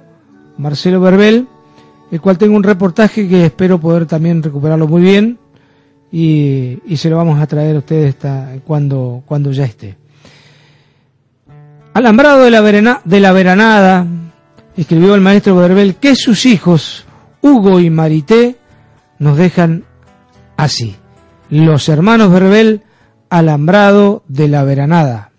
Marcelo 0.58 1.00
Verbel, 1.00 1.46
el 2.10 2.20
cual 2.20 2.36
tengo 2.38 2.56
un 2.56 2.62
reportaje 2.62 3.26
que 3.28 3.46
espero 3.46 3.80
poder 3.80 4.06
también 4.06 4.42
recuperarlo 4.42 4.86
muy 4.86 5.02
bien 5.02 5.38
y, 6.12 6.78
y 6.86 6.96
se 6.96 7.08
lo 7.10 7.16
vamos 7.16 7.40
a 7.40 7.46
traer 7.46 7.76
a 7.76 7.78
ustedes 7.80 8.16
cuando, 8.66 9.22
cuando 9.26 9.50
ya 9.52 9.64
esté. 9.64 9.96
Alambrado 11.98 12.44
de 12.44 12.50
la, 13.20 13.32
veranada, 13.32 14.06
escribió 14.76 15.16
el 15.16 15.20
maestro 15.20 15.56
Verbel 15.56 15.96
que 15.96 16.14
sus 16.14 16.46
hijos, 16.46 17.04
Hugo 17.40 17.80
y 17.80 17.90
Marité, 17.90 18.56
nos 19.18 19.36
dejan 19.36 19.82
así. 20.56 20.94
Los 21.50 21.88
hermanos 21.88 22.30
Verbel, 22.30 22.82
alambrado 23.30 24.22
de 24.28 24.46
la 24.46 24.62
veranada. 24.62 25.32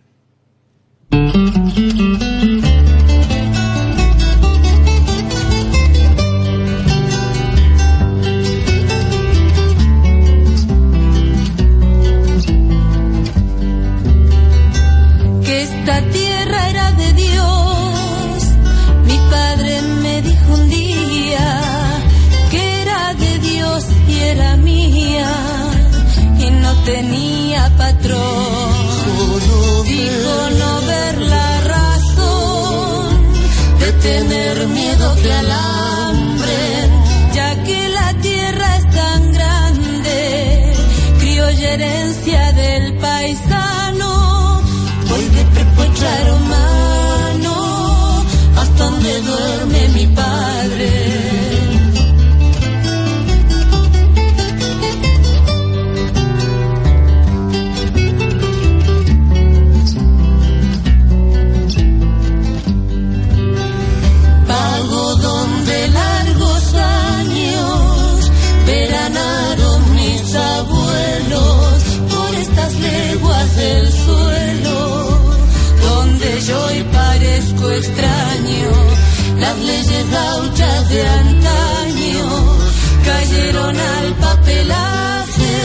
Las 79.39 79.58
leyes 79.58 80.12
gauchas 80.12 80.89
de 80.89 81.08
antaño 81.08 82.58
cayeron 83.06 83.75
al 83.75 84.13
papelaje, 84.15 85.58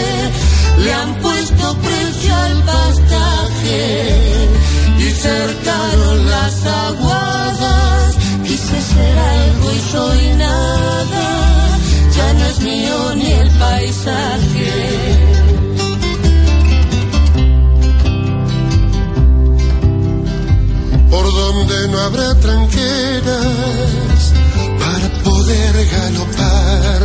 le 0.84 0.92
han 0.92 1.14
puesto 1.16 1.76
precio 1.78 2.34
al 2.34 2.62
pastaje 2.62 3.82
y 4.98 5.10
cercaron 5.10 6.30
las 6.30 6.66
aguadas. 6.66 8.14
Quise 8.44 8.82
ser 8.92 9.18
algo 9.18 9.72
y 9.72 9.80
soy 9.92 10.37
nada, 10.37 11.78
ya 12.16 12.32
no 12.32 12.44
es 12.46 12.60
mío 12.60 13.14
ni 13.16 13.32
el 13.32 13.50
paisaje. 13.50 15.34
por 21.14 21.32
donde 21.32 21.88
no 21.88 21.98
habrá 22.00 22.34
tranqueras 22.40 22.74
para 22.74 23.63
poder 25.74 25.88
galopar, 25.90 27.02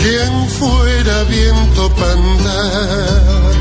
quien 0.00 0.48
fuera 0.48 1.24
viento 1.24 1.90
pandar, 1.94 3.54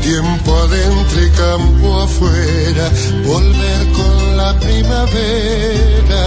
tiempo 0.00 0.56
adentro 0.56 1.24
y 1.24 1.30
campo 1.30 2.02
afuera, 2.02 2.90
volver 3.26 3.92
con 3.92 4.36
la 4.36 4.58
primavera, 4.58 6.24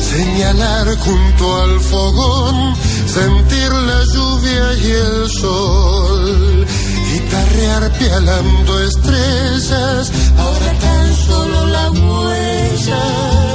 señalar 0.00 0.96
junto 0.98 1.62
al 1.62 1.80
fogón, 1.80 2.76
sentir 3.06 3.72
la 3.72 4.04
lluvia 4.14 4.74
y 4.74 4.90
el 4.90 5.30
sol. 5.30 6.66
Guitarrear 7.12 7.92
pialando 7.98 8.82
estrellas, 8.84 10.12
ahora 10.36 10.72
tan 10.80 11.16
solo 11.26 11.66
la 11.66 11.90
huella 11.90 13.45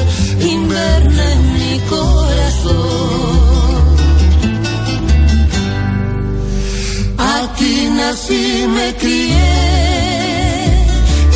nací, 8.02 8.66
me 8.78 8.88
crié, 9.02 9.52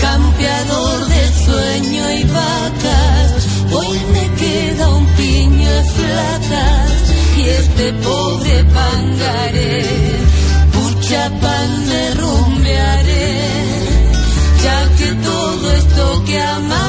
campeador 0.02 1.00
de 1.14 1.24
sueño 1.46 2.04
y 2.20 2.24
vacas, 2.40 3.30
hoy 3.78 3.98
me 4.14 4.26
queda 4.42 4.86
un 5.00 5.06
piño 5.20 5.70
de 5.78 5.84
flacas 5.96 7.00
y 7.38 7.42
este 7.60 7.86
pobre 8.06 8.56
pangaré. 8.76 10.06
Pan 11.42 11.72
de 11.90 12.14
rumbearé, 12.22 13.28
ya 14.64 14.80
que 14.98 15.10
todo 15.30 15.72
esto 15.72 16.24
que 16.28 16.40
amaba, 16.40 16.85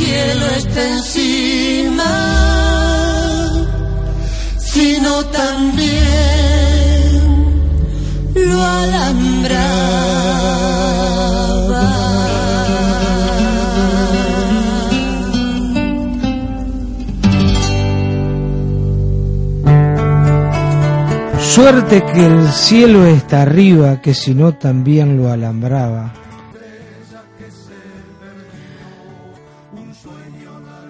cielo 0.00 0.46
está 0.56 0.82
encima, 0.96 2.12
sino 4.58 5.24
también 5.26 6.00
lo 8.34 8.64
alambra. 8.64 9.66
Suerte 21.54 22.02
que 22.14 22.24
el 22.24 22.48
cielo 22.48 23.04
está 23.04 23.42
arriba, 23.42 24.00
que 24.00 24.14
si 24.14 24.34
no 24.34 24.54
también 24.54 25.18
lo 25.18 25.30
alambraba. 25.30 26.14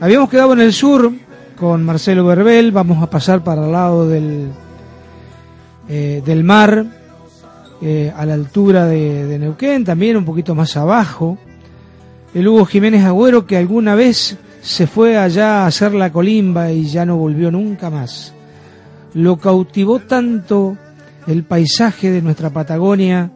Habíamos 0.00 0.30
quedado 0.30 0.52
en 0.54 0.60
el 0.60 0.72
sur 0.72 1.12
con 1.58 1.84
Marcelo 1.84 2.24
Berbel, 2.24 2.72
vamos 2.72 3.02
a 3.02 3.10
pasar 3.10 3.44
para 3.44 3.66
el 3.66 3.72
lado 3.72 4.08
del, 4.08 4.48
eh, 5.88 6.22
del 6.24 6.42
mar, 6.42 6.86
eh, 7.82 8.12
a 8.16 8.24
la 8.24 8.34
altura 8.34 8.86
de, 8.86 9.26
de 9.26 9.38
Neuquén, 9.38 9.84
también 9.84 10.16
un 10.16 10.24
poquito 10.24 10.54
más 10.54 10.76
abajo. 10.76 11.38
El 12.34 12.48
Hugo 12.48 12.64
Jiménez 12.64 13.04
Agüero 13.04 13.46
que 13.46 13.56
alguna 13.56 13.94
vez 13.94 14.38
se 14.62 14.86
fue 14.86 15.18
allá 15.18 15.62
a 15.62 15.66
hacer 15.66 15.92
la 15.92 16.10
colimba 16.10 16.72
y 16.72 16.84
ya 16.84 17.04
no 17.04 17.16
volvió 17.16 17.50
nunca 17.50 17.90
más 17.90 18.34
lo 19.14 19.38
cautivó 19.38 19.98
tanto 20.00 20.76
el 21.26 21.44
paisaje 21.44 22.10
de 22.10 22.22
nuestra 22.22 22.50
Patagonia, 22.50 23.30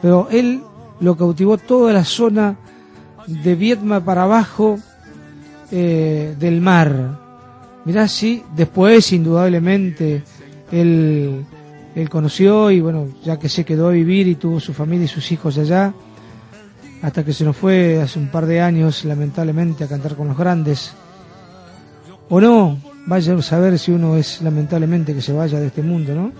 pero 0.00 0.28
él 0.30 0.62
lo 1.00 1.16
cautivó 1.16 1.58
toda 1.58 1.92
la 1.92 2.04
zona 2.04 2.56
de 3.26 3.54
Vietma 3.54 4.04
para 4.04 4.24
abajo 4.24 4.78
eh, 5.70 6.34
del 6.38 6.60
mar. 6.60 7.18
Mirá, 7.84 8.08
sí, 8.08 8.42
después 8.54 9.12
indudablemente 9.12 10.22
él, 10.70 11.44
él 11.94 12.08
conoció 12.08 12.70
y 12.70 12.80
bueno, 12.80 13.08
ya 13.24 13.38
que 13.38 13.48
se 13.48 13.64
quedó 13.64 13.88
a 13.88 13.92
vivir 13.92 14.28
y 14.28 14.34
tuvo 14.34 14.60
su 14.60 14.72
familia 14.72 15.06
y 15.06 15.08
sus 15.08 15.30
hijos 15.32 15.56
allá, 15.58 15.92
hasta 17.02 17.24
que 17.24 17.32
se 17.32 17.44
nos 17.44 17.56
fue 17.56 18.00
hace 18.00 18.18
un 18.18 18.28
par 18.28 18.46
de 18.46 18.60
años 18.60 19.04
lamentablemente 19.04 19.84
a 19.84 19.88
cantar 19.88 20.14
con 20.14 20.28
los 20.28 20.36
grandes. 20.36 20.92
¿O 22.28 22.40
no? 22.40 22.78
vaya 23.06 23.34
a 23.34 23.42
saber 23.42 23.78
si 23.78 23.90
uno 23.90 24.16
es 24.16 24.40
lamentablemente 24.42 25.14
que 25.14 25.22
se 25.22 25.32
vaya 25.32 25.58
de 25.58 25.66
este 25.66 25.82
mundo, 25.82 26.14
¿no? 26.14 26.32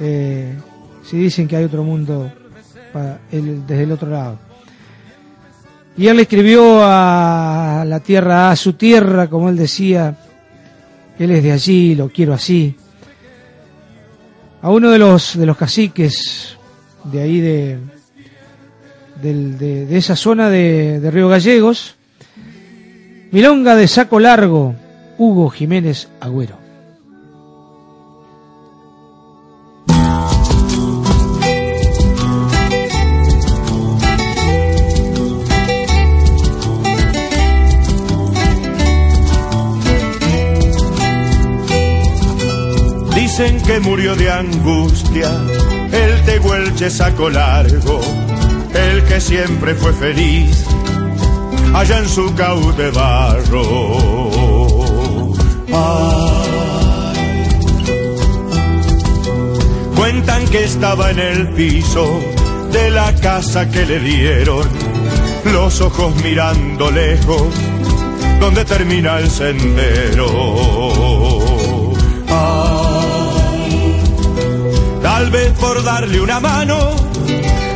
Eh, 0.00 0.54
si 1.02 1.16
dicen 1.16 1.48
que 1.48 1.56
hay 1.56 1.64
otro 1.64 1.82
mundo 1.82 2.30
desde 3.30 3.82
el 3.82 3.92
otro 3.92 4.10
lado. 4.10 4.47
Y 5.98 6.06
él 6.06 6.20
escribió 6.20 6.80
a 6.80 7.84
la 7.84 7.98
tierra, 7.98 8.52
a 8.52 8.56
su 8.56 8.74
tierra, 8.74 9.26
como 9.26 9.48
él 9.48 9.56
decía, 9.56 10.16
él 11.18 11.30
es 11.32 11.42
de 11.42 11.50
allí, 11.50 11.96
lo 11.96 12.08
quiero 12.08 12.34
así. 12.34 12.76
A 14.62 14.70
uno 14.70 14.92
de 14.92 14.98
los, 15.00 15.36
de 15.36 15.44
los 15.44 15.56
caciques 15.56 16.56
de 17.02 17.20
ahí 17.20 17.40
de, 17.40 17.78
de, 19.20 19.98
esa 19.98 20.14
zona 20.14 20.48
de, 20.48 21.00
de 21.00 21.10
Río 21.10 21.28
Gallegos, 21.28 21.96
Milonga 23.32 23.74
de 23.74 23.88
saco 23.88 24.20
largo, 24.20 24.76
Hugo 25.18 25.50
Jiménez 25.50 26.08
Agüero. 26.20 26.57
Que 43.68 43.80
murió 43.80 44.16
de 44.16 44.30
angustia 44.30 45.30
el 45.92 46.24
tehuelche 46.24 46.88
saco 46.88 47.28
largo, 47.28 48.00
el 48.72 49.04
que 49.04 49.20
siempre 49.20 49.74
fue 49.74 49.92
feliz 49.92 50.64
allá 51.74 51.98
en 51.98 52.08
su 52.08 52.34
caude 52.34 52.90
barro. 52.90 53.66
Cuentan 59.96 60.48
que 60.48 60.64
estaba 60.64 61.10
en 61.10 61.18
el 61.18 61.48
piso 61.50 62.22
de 62.72 62.90
la 62.90 63.14
casa 63.16 63.68
que 63.68 63.84
le 63.84 64.00
dieron, 64.00 64.66
los 65.44 65.82
ojos 65.82 66.14
mirando 66.24 66.90
lejos, 66.90 67.52
donde 68.40 68.64
termina 68.64 69.18
el 69.18 69.30
sendero. 69.30 70.78
Tal 75.08 75.30
vez 75.30 75.50
por 75.52 75.82
darle 75.82 76.20
una 76.20 76.38
mano, 76.38 76.76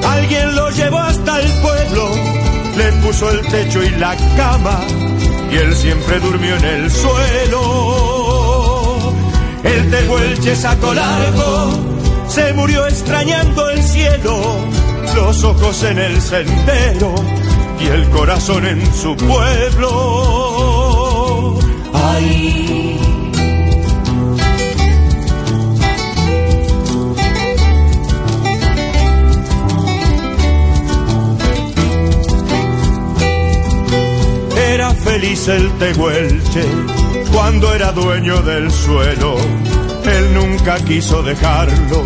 alguien 0.06 0.54
lo 0.54 0.68
llevó 0.70 0.98
hasta 0.98 1.40
el 1.40 1.50
pueblo, 1.62 2.10
le 2.76 2.92
puso 3.04 3.30
el 3.30 3.40
techo 3.46 3.82
y 3.82 3.88
la 3.90 4.14
cama 4.36 4.78
y 5.50 5.56
él 5.56 5.74
siempre 5.74 6.20
durmió 6.20 6.54
en 6.56 6.64
el 6.64 6.90
suelo. 6.90 7.62
El 9.64 9.90
tehuelche 9.90 10.54
sacó 10.56 10.92
largo, 10.92 11.70
se 12.28 12.52
murió 12.52 12.86
extrañando 12.86 13.70
el 13.70 13.82
cielo, 13.82 14.36
los 15.14 15.42
ojos 15.42 15.82
en 15.84 15.98
el 15.98 16.20
sendero 16.20 17.14
y 17.80 17.86
el 17.86 18.10
corazón 18.10 18.66
en 18.66 18.94
su 18.94 19.16
pueblo. 19.16 19.88
Ay. 21.94 22.91
Feliz 35.12 35.46
el 35.48 35.70
tehuelche 35.72 36.64
cuando 37.34 37.74
era 37.74 37.92
dueño 37.92 38.40
del 38.40 38.70
suelo 38.70 39.36
él 40.06 40.32
nunca 40.32 40.76
quiso 40.76 41.22
dejarlo 41.22 42.02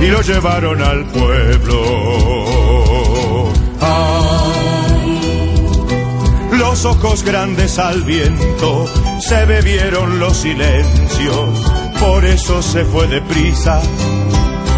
y 0.00 0.06
lo 0.06 0.20
llevaron 0.22 0.80
al 0.80 1.04
pueblo. 1.06 1.82
los 6.52 6.84
ojos 6.84 7.24
grandes 7.24 7.80
al 7.80 8.04
viento 8.04 8.88
se 9.20 9.44
bebieron 9.46 10.20
los 10.20 10.36
silencios, 10.36 11.48
por 11.98 12.24
eso 12.24 12.62
se 12.62 12.84
fue 12.84 13.08
deprisa 13.08 13.82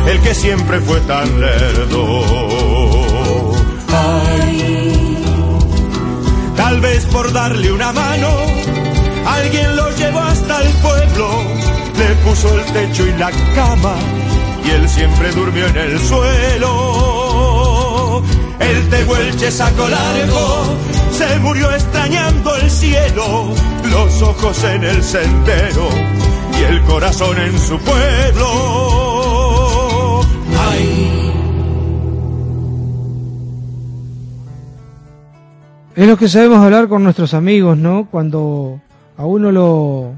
el 0.08 0.18
que 0.22 0.34
siempre 0.34 0.80
fue 0.80 1.00
tan 1.00 1.38
lerdo. 1.38 2.76
Tal 6.56 6.80
vez 6.80 7.04
por 7.06 7.32
darle 7.32 7.72
una 7.72 7.92
mano, 7.92 8.28
alguien 9.26 9.76
lo 9.76 9.90
llevó 9.96 10.20
hasta 10.20 10.62
el 10.62 10.72
pueblo, 10.74 11.28
le 11.98 12.14
puso 12.28 12.54
el 12.58 12.64
techo 12.72 13.06
y 13.06 13.12
la 13.18 13.30
cama 13.54 13.94
y 14.66 14.70
él 14.70 14.88
siempre 14.88 15.30
durmió 15.32 15.66
en 15.66 15.76
el 15.76 15.98
suelo. 16.00 17.12
El 18.58 18.88
tehuelche 18.88 19.50
sacó 19.50 19.88
largo, 19.88 20.64
se 21.12 21.38
murió 21.40 21.70
extrañando 21.72 22.56
el 22.56 22.70
cielo, 22.70 23.54
los 23.84 24.22
ojos 24.22 24.64
en 24.64 24.82
el 24.84 25.02
sendero 25.02 25.88
y 26.58 26.62
el 26.64 26.82
corazón 26.82 27.38
en 27.38 27.58
su 27.58 27.78
pueblo. 27.78 29.05
Es 35.96 36.06
lo 36.06 36.18
que 36.18 36.28
sabemos 36.28 36.58
hablar 36.58 36.88
con 36.88 37.02
nuestros 37.02 37.32
amigos, 37.32 37.78
¿no? 37.78 38.06
Cuando 38.10 38.82
a 39.16 39.24
uno 39.24 39.50
lo, 39.50 40.12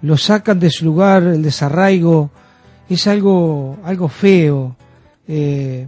lo 0.00 0.16
sacan 0.16 0.58
de 0.58 0.70
su 0.70 0.86
lugar, 0.86 1.22
el 1.22 1.42
desarraigo, 1.42 2.30
es 2.88 3.06
algo, 3.06 3.76
algo 3.84 4.08
feo. 4.08 4.74
Eh, 5.28 5.86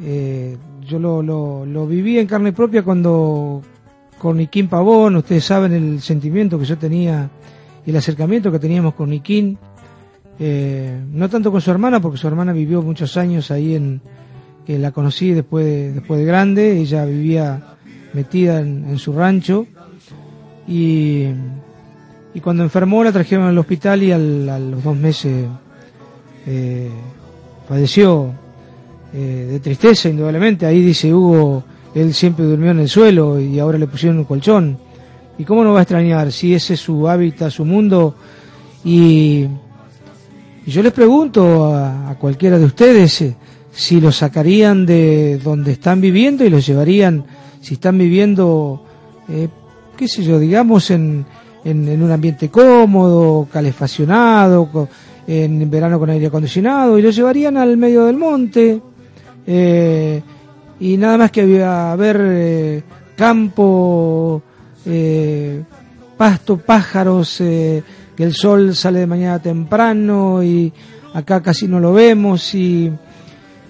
eh, 0.00 0.56
yo 0.86 1.00
lo, 1.00 1.20
lo, 1.66 1.86
viví 1.88 2.20
en 2.20 2.28
carne 2.28 2.52
propia 2.52 2.84
cuando 2.84 3.60
con 4.18 4.36
Niquín 4.36 4.68
Pavón, 4.68 5.16
ustedes 5.16 5.44
saben 5.44 5.72
el 5.72 6.00
sentimiento 6.00 6.60
que 6.60 6.64
yo 6.64 6.78
tenía 6.78 7.28
y 7.84 7.90
el 7.90 7.96
acercamiento 7.96 8.52
que 8.52 8.60
teníamos 8.60 8.94
con 8.94 9.10
Niquín, 9.10 9.58
eh, 10.38 10.96
no 11.10 11.28
tanto 11.28 11.50
con 11.50 11.60
su 11.60 11.72
hermana, 11.72 11.98
porque 11.98 12.18
su 12.18 12.28
hermana 12.28 12.52
vivió 12.52 12.82
muchos 12.82 13.16
años 13.16 13.50
ahí 13.50 13.74
en, 13.74 14.00
que 14.64 14.78
la 14.78 14.92
conocí 14.92 15.32
después 15.32 15.66
de, 15.66 15.92
después 15.92 16.20
de 16.20 16.26
grande, 16.26 16.78
ella 16.78 17.04
vivía 17.04 17.75
metida 18.16 18.60
en, 18.60 18.98
su 18.98 19.12
rancho 19.12 19.66
y, 20.66 21.26
y, 22.34 22.40
cuando 22.40 22.62
enfermó 22.62 23.04
la 23.04 23.12
trajeron 23.12 23.46
al 23.46 23.58
hospital 23.58 24.02
y 24.02 24.10
al, 24.10 24.48
a 24.48 24.58
los 24.58 24.82
dos 24.82 24.96
meses 24.96 25.46
eh, 26.46 26.88
falleció 27.68 28.32
eh, 29.12 29.48
de 29.50 29.60
tristeza, 29.60 30.08
indudablemente. 30.08 30.64
Ahí 30.64 30.80
dice 30.80 31.12
Hugo, 31.12 31.62
él 31.94 32.14
siempre 32.14 32.46
durmió 32.46 32.70
en 32.70 32.80
el 32.80 32.88
suelo 32.88 33.38
y 33.38 33.58
ahora 33.58 33.76
le 33.76 33.86
pusieron 33.86 34.18
un 34.18 34.24
colchón. 34.24 34.78
¿Y 35.38 35.44
cómo 35.44 35.62
no 35.62 35.74
va 35.74 35.80
a 35.80 35.82
extrañar 35.82 36.32
si 36.32 36.54
ese 36.54 36.74
es 36.74 36.80
su 36.80 37.06
hábitat, 37.06 37.50
su 37.50 37.66
mundo? 37.66 38.14
Y, 38.84 39.46
yo 40.66 40.82
les 40.82 40.92
pregunto 40.92 41.74
a, 41.74 42.16
cualquiera 42.18 42.58
de 42.58 42.64
ustedes 42.64 43.20
eh, 43.20 43.36
si 43.72 44.00
lo 44.00 44.10
sacarían 44.10 44.86
de 44.86 45.38
donde 45.38 45.72
están 45.72 46.00
viviendo 46.00 46.44
y 46.44 46.50
los 46.50 46.66
llevarían, 46.66 47.24
si 47.66 47.74
están 47.74 47.98
viviendo, 47.98 48.80
eh, 49.28 49.48
qué 49.96 50.06
sé 50.06 50.22
yo, 50.22 50.38
digamos, 50.38 50.88
en, 50.92 51.26
en, 51.64 52.00
un 52.00 52.12
ambiente 52.12 52.48
cómodo, 52.48 53.48
calefaccionado, 53.52 54.88
en 55.26 55.68
verano 55.68 55.98
con 55.98 56.08
aire 56.10 56.26
acondicionado, 56.28 56.96
y 56.96 57.02
los 57.02 57.16
llevarían 57.16 57.56
al 57.56 57.76
medio 57.76 58.04
del 58.04 58.18
monte, 58.18 58.80
eh, 59.44 60.22
y 60.78 60.96
nada 60.96 61.18
más 61.18 61.32
que 61.32 61.40
había 61.40 61.96
ver 61.96 62.20
eh, 62.20 62.82
campo, 63.16 64.40
eh, 64.84 65.64
pasto, 66.16 66.58
pájaros, 66.58 67.38
que 67.38 67.82
el 68.16 68.32
sol 68.32 68.76
sale 68.76 69.00
de 69.00 69.06
mañana 69.08 69.42
temprano 69.42 70.40
y 70.40 70.72
acá 71.14 71.42
casi 71.42 71.66
no 71.66 71.80
lo 71.80 71.92
vemos 71.92 72.54
y, 72.54 72.92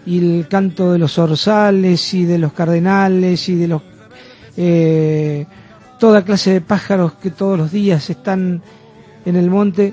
y 0.06 0.18
el 0.18 0.48
canto 0.48 0.92
de 0.92 0.98
los 0.98 1.18
orzales 1.18 2.14
y 2.14 2.24
de 2.24 2.38
los 2.38 2.52
cardenales 2.52 3.48
y 3.48 3.56
de 3.56 3.68
los 3.68 3.82
toda 5.98 6.24
clase 6.24 6.52
de 6.52 6.60
pájaros 6.62 7.14
que 7.14 7.30
todos 7.30 7.58
los 7.58 7.70
días 7.70 8.08
están 8.08 8.62
en 9.24 9.36
el 9.36 9.50
monte 9.50 9.92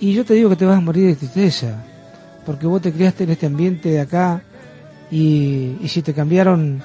y 0.00 0.14
yo 0.14 0.24
te 0.24 0.34
digo 0.34 0.48
que 0.48 0.56
te 0.56 0.64
vas 0.64 0.78
a 0.78 0.80
morir 0.80 1.08
de 1.08 1.16
tristeza 1.16 1.84
porque 2.48 2.66
vos 2.66 2.80
te 2.80 2.92
criaste 2.92 3.24
en 3.24 3.30
este 3.30 3.44
ambiente 3.44 3.90
de 3.90 4.00
acá 4.00 4.42
y, 5.10 5.76
si 5.86 6.00
te 6.00 6.14
cambiaron, 6.14 6.82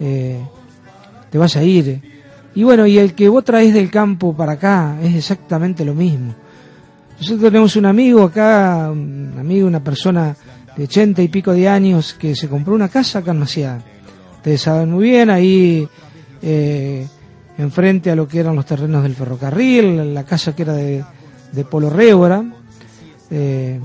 eh, 0.00 0.40
te 1.30 1.36
vas 1.36 1.54
a 1.56 1.62
ir. 1.62 2.00
Y 2.54 2.62
bueno, 2.62 2.86
y 2.86 2.98
el 2.98 3.14
que 3.14 3.28
vos 3.28 3.44
traes 3.44 3.72
del 3.74 3.90
campo 3.90 4.34
para 4.34 4.52
acá 4.52 4.96
es 5.02 5.14
exactamente 5.14 5.84
lo 5.84 5.94
mismo. 5.94 6.34
Nosotros 7.18 7.42
tenemos 7.42 7.76
un 7.76 7.86
amigo 7.86 8.22
acá, 8.22 8.88
un 8.90 9.34
amigo, 9.38 9.66
una 9.66 9.84
persona 9.84 10.34
de 10.76 10.84
ochenta 10.84 11.22
y 11.22 11.28
pico 11.28 11.52
de 11.52 11.68
años 11.68 12.14
que 12.14 12.34
se 12.34 12.48
compró 12.48 12.74
una 12.74 12.88
casa 12.88 13.20
acá 13.20 13.32
en 13.32 13.38
Maciá. 13.38 13.78
Ustedes 14.36 14.60
saben 14.60 14.90
muy 14.90 15.04
bien, 15.04 15.30
ahí 15.30 15.86
eh, 16.42 17.06
enfrente 17.58 18.10
a 18.10 18.16
lo 18.16 18.26
que 18.26 18.40
eran 18.40 18.56
los 18.56 18.66
terrenos 18.66 19.02
del 19.02 19.14
ferrocarril, 19.14 20.14
la 20.14 20.24
casa 20.24 20.54
que 20.54 20.62
era 20.62 20.72
de, 20.72 21.04
de 21.52 21.64
Polo 21.64 21.90
Révora, 21.90 22.44
de, 23.30 23.80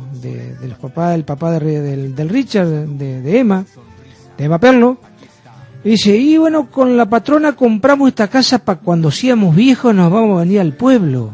los 0.67 0.77
papás, 0.77 1.15
el 1.15 1.23
papá 1.23 1.59
de, 1.59 1.81
del, 1.81 2.29
Richard, 2.29 2.67
de, 2.67 3.39
Emma, 3.39 3.63
de 4.37 4.43
Emma 4.43 4.59
Perlo. 4.59 4.97
Y 5.83 5.91
dice, 5.91 6.17
y 6.17 6.37
bueno, 6.37 6.69
con 6.69 6.97
la 6.97 7.05
patrona 7.05 7.55
compramos 7.55 8.09
esta 8.09 8.27
casa 8.27 8.59
para 8.59 8.79
cuando 8.79 9.09
seamos 9.09 9.55
viejos 9.55 9.93
nos 9.95 10.11
vamos 10.11 10.37
a 10.37 10.43
venir 10.43 10.59
al 10.59 10.73
pueblo. 10.73 11.31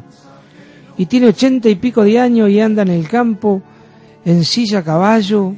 Y 0.97 1.07
tiene 1.07 1.27
ochenta 1.27 1.69
y 1.69 1.75
pico 1.75 2.03
de 2.03 2.19
años 2.19 2.49
y 2.49 2.59
anda 2.59 2.83
en 2.83 2.89
el 2.89 3.07
campo, 3.07 3.63
en 4.25 4.43
silla 4.43 4.79
a 4.79 4.83
caballo, 4.83 5.53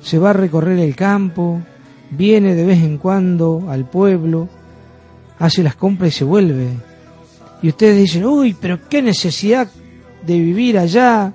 se 0.00 0.18
va 0.18 0.30
a 0.30 0.34
recorrer 0.34 0.78
el 0.78 0.94
campo, 0.96 1.60
viene 2.10 2.54
de 2.54 2.64
vez 2.64 2.82
en 2.82 2.98
cuando 2.98 3.66
al 3.68 3.88
pueblo, 3.88 4.48
hace 5.38 5.62
las 5.62 5.76
compras 5.76 6.14
y 6.14 6.18
se 6.18 6.24
vuelve. 6.24 6.68
Y 7.62 7.68
ustedes 7.68 7.96
dicen, 7.96 8.24
uy, 8.24 8.56
pero 8.60 8.88
qué 8.88 9.02
necesidad 9.02 9.68
de 10.26 10.38
vivir 10.38 10.78
allá, 10.78 11.32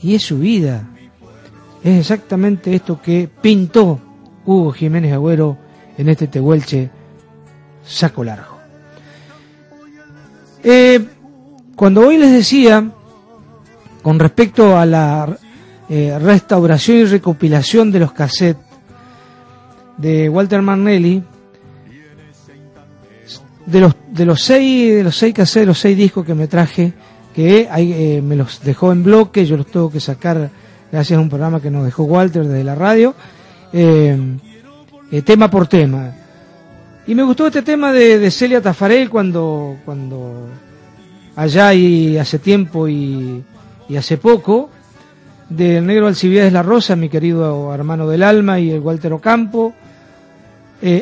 y 0.00 0.14
es 0.14 0.22
su 0.22 0.38
vida. 0.38 0.88
Es 1.82 2.00
exactamente 2.00 2.74
esto 2.74 3.00
que 3.00 3.28
pintó 3.40 3.98
Hugo 4.44 4.72
Jiménez 4.72 5.12
Agüero 5.12 5.56
en 5.96 6.08
este 6.08 6.26
Tehuelche 6.26 6.90
saco 7.84 8.24
largo. 8.24 8.58
Eh, 10.62 11.04
cuando 11.74 12.06
hoy 12.06 12.18
les 12.18 12.32
decía, 12.32 12.90
con 14.02 14.18
respecto 14.18 14.76
a 14.76 14.86
la 14.86 15.36
eh, 15.92 16.18
restauración 16.18 16.98
y 16.98 17.04
recopilación 17.04 17.92
de 17.92 17.98
los 17.98 18.12
cassettes 18.12 18.64
de 19.98 20.28
Walter 20.30 20.62
Marnelli, 20.62 21.22
de 23.66 23.80
los, 23.80 23.94
de 24.08 24.24
los 24.24 24.42
seis, 24.42 24.94
de 24.94 25.04
los 25.04 25.14
seis 25.14 25.34
cassettes, 25.34 25.66
los 25.66 25.78
seis 25.78 25.96
discos 25.96 26.24
que 26.24 26.34
me 26.34 26.48
traje, 26.48 26.94
que 27.34 27.68
eh, 27.70 28.22
me 28.22 28.36
los 28.36 28.62
dejó 28.62 28.90
en 28.90 29.02
bloque, 29.02 29.44
yo 29.44 29.56
los 29.56 29.66
tengo 29.66 29.90
que 29.90 30.00
sacar 30.00 30.50
gracias 30.90 31.18
a 31.18 31.20
un 31.20 31.28
programa 31.28 31.60
que 31.60 31.70
nos 31.70 31.84
dejó 31.84 32.04
Walter 32.04 32.44
desde 32.46 32.64
la 32.64 32.74
radio, 32.74 33.14
eh, 33.72 34.16
eh, 35.10 35.22
tema 35.22 35.50
por 35.50 35.66
tema. 35.66 36.14
Y 37.06 37.14
me 37.14 37.22
gustó 37.22 37.46
este 37.46 37.62
tema 37.62 37.92
de, 37.92 38.30
Celia 38.30 38.60
Tafarel 38.60 39.10
cuando, 39.10 39.76
cuando 39.84 40.48
allá 41.36 41.74
y 41.74 42.16
hace 42.16 42.38
tiempo 42.38 42.88
y, 42.88 43.42
hace 43.96 44.16
poco, 44.16 44.70
del 45.56 45.86
negro 45.86 46.06
Alcibiades 46.06 46.52
La 46.52 46.62
Rosa, 46.62 46.96
mi 46.96 47.08
querido 47.08 47.74
hermano 47.74 48.08
del 48.08 48.22
alma, 48.22 48.58
y 48.58 48.70
el 48.70 48.80
Walter 48.80 49.12
Ocampo, 49.12 49.74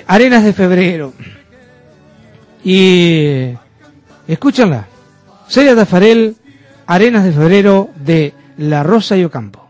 Arenas 0.07 0.45
de 0.45 0.53
Febrero. 0.53 1.13
Y 2.65 3.55
escúchanla. 4.29 4.87
Celia 5.49 5.75
Tafarel, 5.75 6.37
Arenas 6.87 7.25
de 7.25 7.33
Febrero 7.33 7.91
de 7.97 8.35
La 8.59 8.83
Rosa 8.83 9.17
y 9.17 9.25
Ocampo. 9.25 9.69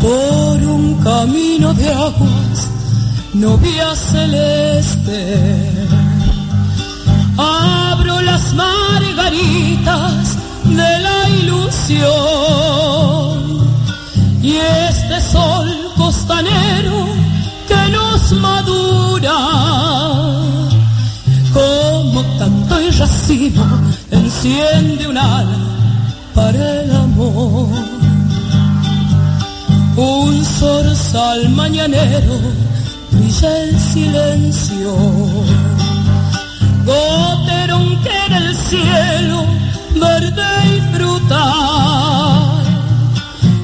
Por 0.00 0.62
un 0.62 1.02
camino 1.02 1.74
de 1.74 1.88
aguas, 1.88 2.70
novia 3.34 3.94
celeste, 3.94 5.36
abro 7.36 8.20
las 8.22 8.54
margaritas 8.54 10.38
de 10.76 10.98
la 11.06 11.28
ilusión 11.28 12.10
y 14.42 14.56
este 14.56 15.20
sol 15.20 15.68
costanero 15.96 17.06
que 17.68 17.90
nos 17.90 18.32
madura 18.32 19.38
como 21.52 22.22
tanto 22.38 22.80
y 22.80 22.90
racimo 22.90 23.64
en 24.10 24.20
enciende 24.24 25.08
un 25.08 25.18
ala 25.18 25.58
para 26.34 26.82
el 26.82 26.90
amor. 26.92 27.68
Un 29.96 30.44
zorzal 30.44 31.48
mañanero 31.50 32.38
brilla 33.10 33.62
el 33.64 33.78
silencio. 33.78 34.94
Goterón 36.86 38.02
que 38.02 38.26
en 38.26 38.32
el 38.32 38.56
cielo, 38.56 39.44
verde 39.94 40.50
y 40.76 40.80
frutal, 40.96 42.62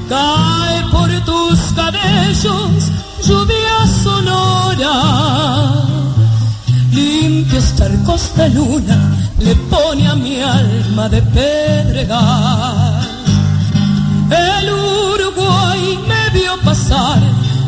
cae 0.09 0.83
por 0.91 1.09
tus 1.25 1.59
cabellos 1.73 2.91
lluvia 3.27 3.87
sonora. 4.03 4.95
Limpios 6.91 7.75
charcos 7.75 8.35
de 8.35 8.49
luna 8.49 9.17
le 9.39 9.55
pone 9.71 10.07
a 10.07 10.15
mi 10.15 10.41
alma 10.41 11.09
de 11.09 11.21
pedregal. 11.21 13.07
El 14.29 14.73
Uruguay 14.73 15.99
me 16.07 16.39
vio 16.39 16.57
pasar 16.61 17.19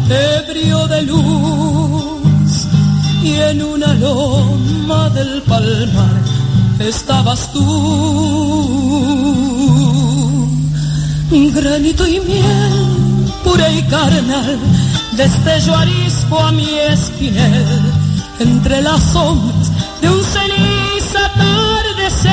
ebrio 0.10 0.88
de 0.88 1.02
luz 1.04 2.68
y 3.24 3.34
en 3.34 3.62
una 3.62 3.94
loma 3.94 5.10
del 5.10 5.42
palmar 5.44 6.24
estabas 6.80 7.52
tú. 7.52 7.60
Granito 11.54 12.08
y 12.08 12.20
miel, 12.22 13.26
pura 13.44 13.70
y 13.72 13.82
carnal, 13.84 14.60
destello 15.18 15.76
arisco 15.76 16.40
a 16.40 16.52
mi 16.52 16.70
espinel 16.92 17.82
entre 18.40 18.82
las 18.82 19.02
sombras 19.12 19.72
de 20.02 20.10
un 20.10 20.24
ceniz 20.24 21.16
atardecer. 21.26 22.30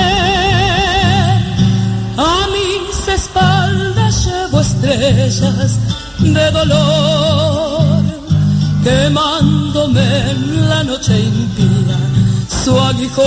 A 2.18 2.46
mis 2.54 3.08
espaldas 3.08 4.26
llevo 4.26 4.60
estrellas 4.60 5.78
de 6.18 6.50
dolor, 6.50 8.02
quemándome 8.84 10.30
en 10.30 10.68
la 10.68 10.84
noche 10.84 11.18
impía 11.18 12.15
su 12.66 12.76
aguijón. 12.80 13.26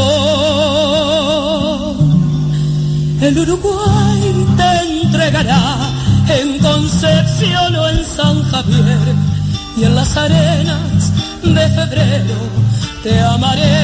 El 3.21 3.39
Uruguay 3.39 4.45
te 4.57 4.71
entregará 5.01 5.77
en 6.27 6.59
Concepción 6.59 7.73
o 7.73 7.87
en 7.87 8.03
San 8.03 8.43
Javier 8.51 9.15
y 9.77 9.85
en 9.85 9.95
las 9.95 10.17
arenas 10.17 11.13
de 11.41 11.69
febrero 11.69 12.35
te 13.01 13.17
amaré. 13.21 13.77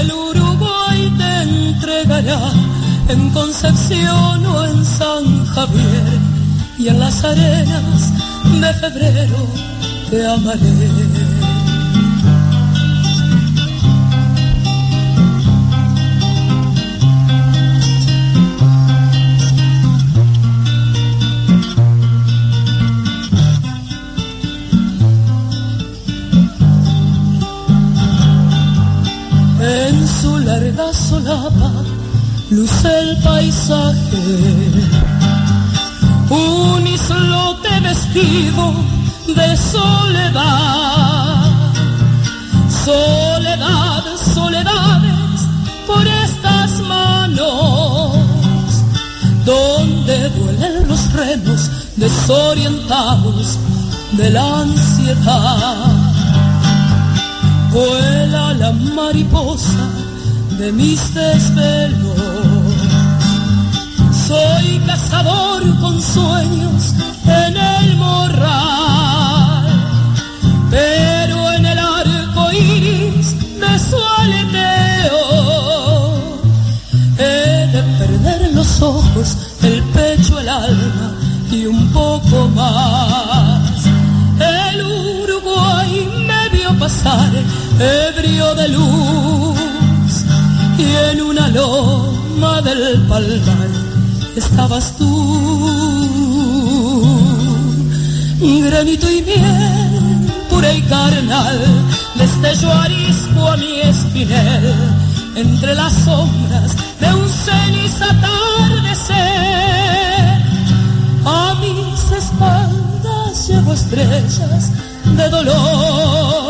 El 0.00 0.10
Uruguay 0.10 1.00
te 1.16 1.42
entregará 1.42 2.40
en 3.08 3.30
Concepción 3.30 4.46
o 4.46 4.64
en 4.66 4.84
San 4.84 5.46
Javier 5.46 6.18
y 6.76 6.88
en 6.88 6.98
las 6.98 7.22
arenas 7.22 8.12
de 8.62 8.74
febrero 8.74 9.46
te 10.10 10.26
amaré. 10.26 11.37
En 29.68 30.08
su 30.08 30.38
larga 30.38 30.94
solapa 30.94 31.72
luce 32.48 32.88
el 33.00 33.18
paisaje. 33.18 34.24
Un 36.30 36.86
islote 36.86 37.80
vestido 37.82 38.72
de 39.26 39.56
soledad. 39.58 41.50
Soledad, 42.82 44.04
soledades 44.34 45.40
por 45.86 46.06
estas 46.06 46.70
manos. 46.88 48.16
Donde 49.44 50.30
duelen 50.30 50.88
los 50.88 51.12
remos 51.12 51.70
desorientados 51.96 53.58
de 54.12 54.30
la 54.30 54.60
ansiedad 54.60 55.97
vuela 57.70 58.54
la 58.54 58.72
mariposa 58.72 59.88
de 60.58 60.72
mis 60.72 61.14
desvelos. 61.14 62.18
Soy 64.26 64.78
cazador 64.86 65.62
con 65.80 66.00
sueños 66.00 66.94
en 67.24 67.56
el 67.56 67.96
morral, 67.96 69.66
pero 70.70 71.52
en 71.52 71.66
el 71.66 71.78
arco 71.78 72.52
iris 72.52 73.58
de 73.60 73.78
su 73.78 73.96
aleteo 74.18 75.58
he 77.18 77.68
de 77.72 77.82
perder 77.98 78.54
los 78.54 78.82
ojos, 78.82 79.36
el 79.62 79.82
pecho, 79.84 80.38
el 80.40 80.48
alma 80.48 81.14
y 81.50 81.66
un 81.66 81.90
poco 81.92 82.48
más. 82.48 83.86
El 84.38 84.80
pasar 86.88 87.32
ebrio 87.78 88.54
de 88.54 88.68
luz 88.68 90.14
y 90.78 90.86
en 91.10 91.20
una 91.20 91.48
loma 91.48 92.62
del 92.62 93.02
palmar 93.10 93.70
estabas 94.34 94.96
tú. 94.96 95.12
Granito 98.68 99.06
y 99.10 99.22
miel 99.22 100.30
pura 100.48 100.72
y 100.72 100.80
carnal 100.82 101.60
destello 102.20 102.72
arisco 102.72 103.40
a 103.52 103.56
mi 103.58 103.80
espinel. 103.80 104.74
Entre 105.36 105.74
las 105.74 105.92
sombras 105.92 106.70
de 107.00 107.08
un 107.20 107.28
ceniz 107.28 107.96
atardecer 108.12 109.18
a 111.26 111.54
mis 111.62 112.00
espaldas 112.22 113.48
llevo 113.48 113.72
estrellas 113.74 114.70
de 115.16 115.28
dolor 115.28 116.47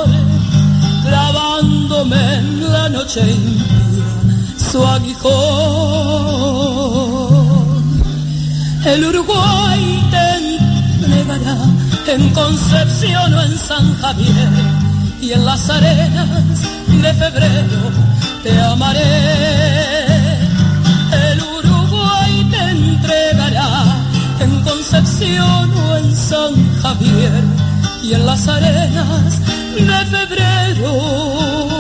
clavándome 1.99 2.35
en 2.35 2.73
la 2.73 2.89
noche 2.89 3.21
impía 3.21 3.67
su 4.71 4.85
aguijón. 4.87 5.29
El 8.85 9.05
Uruguay 9.05 10.05
te 10.11 10.37
entregará 10.37 11.57
en 12.07 12.31
Concepción 12.31 13.35
o 13.35 13.43
en 13.43 13.59
San 13.59 13.97
Javier 13.99 14.49
y 15.21 15.33
en 15.33 15.45
las 15.45 15.69
arenas 15.71 16.29
de 16.87 17.15
febrero 17.15 17.91
te 18.43 18.61
amaré. 18.61 19.03
El 21.31 21.43
Uruguay 21.43 22.47
te 22.51 22.71
entregará 22.71 23.85
en 24.41 24.63
Concepción 24.63 25.73
o 25.73 25.97
en 25.97 26.17
San 26.17 26.81
Javier 26.81 27.45
y 28.03 28.15
en 28.15 28.27
las 28.27 28.47
arenas 28.47 29.41
de 29.75 30.07
febrero 30.07 31.78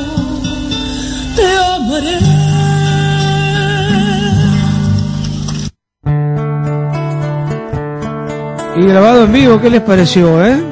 Y 8.76 8.86
grabado 8.86 9.24
en 9.24 9.32
vivo, 9.32 9.60
¿qué 9.60 9.70
les 9.70 9.80
pareció, 9.80 10.44
eh? 10.44 10.62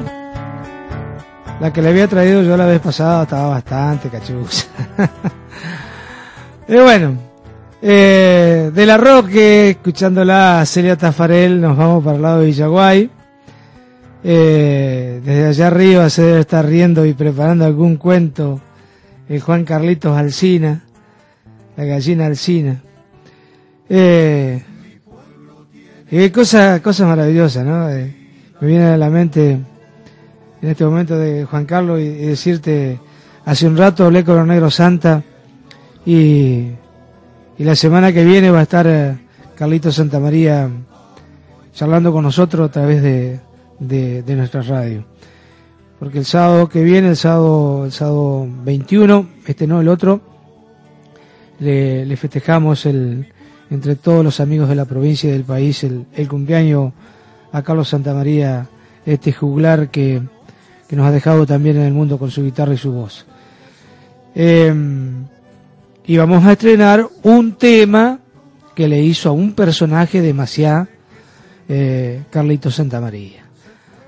La 1.59 1.73
que 1.73 1.81
le 1.81 1.89
había 1.89 2.07
traído 2.07 2.41
yo 2.41 2.55
la 2.55 2.65
vez 2.65 2.79
pasada 2.79 3.23
estaba 3.23 3.49
bastante 3.49 4.09
cachuza. 4.09 4.67
y 6.69 6.75
bueno, 6.75 7.17
eh, 7.81 8.71
de 8.73 8.85
la 8.85 8.97
Roque, 8.97 9.71
escuchándola 9.71 10.63
Celia 10.65 10.95
Tafarel, 10.95 11.59
nos 11.59 11.75
vamos 11.75 12.03
para 12.03 12.15
el 12.15 12.21
lado 12.21 12.39
de 12.39 12.45
Villaguay. 12.45 13.09
Eh, 14.23 15.21
desde 15.23 15.47
allá 15.47 15.67
arriba 15.67 16.09
se 16.09 16.21
debe 16.21 16.39
estar 16.39 16.65
riendo 16.65 17.05
y 17.05 17.13
preparando 17.13 17.65
algún 17.65 17.97
cuento 17.97 18.61
el 19.29 19.41
Juan 19.41 19.65
Carlitos 19.65 20.17
Alcina, 20.17 20.83
la 21.75 21.83
gallina 21.83 22.25
Alcina. 22.25 22.81
Eh, 23.89 24.63
y 26.09 26.29
cosa, 26.29 26.81
cosa 26.81 27.05
maravillosa, 27.05 27.63
¿no? 27.63 27.89
Eh, 27.89 28.15
me 28.61 28.67
viene 28.67 28.85
a 28.85 28.97
la 28.97 29.09
mente 29.09 29.51
en 30.61 30.69
este 30.69 30.85
momento 30.85 31.17
de 31.17 31.45
Juan 31.45 31.65
Carlos 31.65 31.99
y, 31.99 32.09
decirte, 32.09 32.99
hace 33.45 33.67
un 33.67 33.77
rato 33.77 34.05
hablé 34.05 34.23
con 34.23 34.39
el 34.39 34.47
Negro 34.47 34.71
Santa 34.71 35.21
y, 36.05 36.69
y 37.57 37.63
la 37.63 37.75
semana 37.75 38.13
que 38.13 38.23
viene 38.23 38.49
va 38.49 38.59
a 38.59 38.63
estar 38.63 38.87
eh, 38.87 39.17
Carlitos 39.55 39.95
Santa 39.95 40.19
María 40.19 40.69
charlando 41.73 42.11
con 42.11 42.23
nosotros 42.23 42.69
a 42.69 42.71
través 42.71 43.01
de, 43.01 43.39
de 43.79 44.35
nuestra 44.35 44.61
radio. 44.61 45.03
Porque 45.99 46.19
el 46.19 46.25
sábado 46.25 46.69
que 46.69 46.83
viene, 46.83 47.09
el 47.09 47.15
sábado, 47.15 47.85
el 47.85 47.91
sábado 47.91 48.47
21, 48.63 49.27
este 49.47 49.65
no, 49.65 49.81
el 49.81 49.87
otro, 49.87 50.21
le, 51.59 52.15
festejamos 52.17 52.85
el, 52.85 53.27
entre 53.71 53.95
todos 53.95 54.23
los 54.23 54.39
amigos 54.39 54.69
de 54.69 54.75
la 54.75 54.85
provincia 54.85 55.29
y 55.29 55.33
del 55.33 55.43
país 55.43 55.83
el, 55.83 56.05
cumpleaños 56.27 56.93
a 57.51 57.61
Carlos 57.63 57.89
Santamaría, 57.89 58.67
este 59.05 59.33
juglar 59.33 59.89
que, 59.89 60.21
que, 60.87 60.95
nos 60.95 61.07
ha 61.07 61.11
dejado 61.11 61.45
también 61.45 61.77
en 61.77 61.83
el 61.83 61.93
mundo 61.93 62.19
con 62.19 62.29
su 62.29 62.43
guitarra 62.43 62.73
y 62.73 62.77
su 62.77 62.91
voz. 62.91 63.25
Em, 64.35 65.25
y 66.05 66.17
vamos 66.17 66.45
a 66.45 66.51
estrenar 66.51 67.07
un 67.23 67.53
tema 67.53 68.19
que 68.75 68.87
le 68.87 69.01
hizo 69.01 69.29
a 69.29 69.31
un 69.31 69.53
personaje 69.53 70.21
demasiado, 70.21 70.87
eh, 71.67 72.23
Carlito 72.29 72.69
Santamaría. 72.69 73.46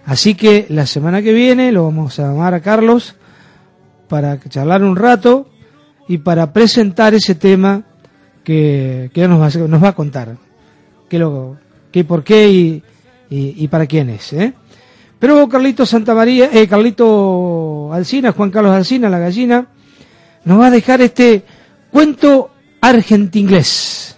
Así 0.10 0.34
que 0.34 0.66
la 0.70 0.88
semana 0.88 1.22
que 1.22 1.32
viene 1.32 1.72
lo 1.72 1.84
vamos 1.84 2.18
a 2.18 2.24
llamar 2.24 2.56
a 2.56 2.62
Carlos 2.62 3.14
para 4.08 4.40
charlar 4.40 4.82
un 4.82 4.96
rato 4.96 5.48
y 6.08 6.18
para 6.18 6.52
presentar 6.52 7.14
ese 7.14 7.36
tema 7.36 7.84
que, 8.44 9.12
que 9.14 9.28
nos, 9.28 9.40
va, 9.40 9.68
nos 9.68 9.84
va 9.84 9.90
a 9.90 9.94
contar. 9.94 10.36
Qué, 11.08 11.20
lo, 11.20 11.58
por 12.08 12.24
qué 12.24 12.50
y, 12.50 12.84
y, 13.30 13.68
para 13.68 13.86
quién 13.86 14.10
es. 14.10 14.34
¿eh? 14.34 14.52
Pero 15.20 15.48
Carlito 15.48 15.86
Santa 15.86 16.16
María, 16.16 16.50
eh, 16.54 16.68
Carlito 16.68 17.94
Alcina, 17.94 18.32
Juan 18.32 18.50
Carlos 18.50 18.74
Alcina, 18.74 19.12
la 19.12 19.20
gallina, 19.20 19.68
nos 20.44 20.60
va 20.60 20.68
a 20.68 20.72
dejar 20.72 21.02
este 21.02 21.44
cuento 21.92 22.50
argentinglés. 22.82 24.18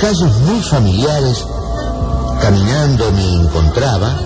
Casos 0.00 0.34
muy 0.46 0.62
familiares, 0.62 1.44
Caminando 2.40 3.12
me 3.12 3.34
encontraba 3.34 4.16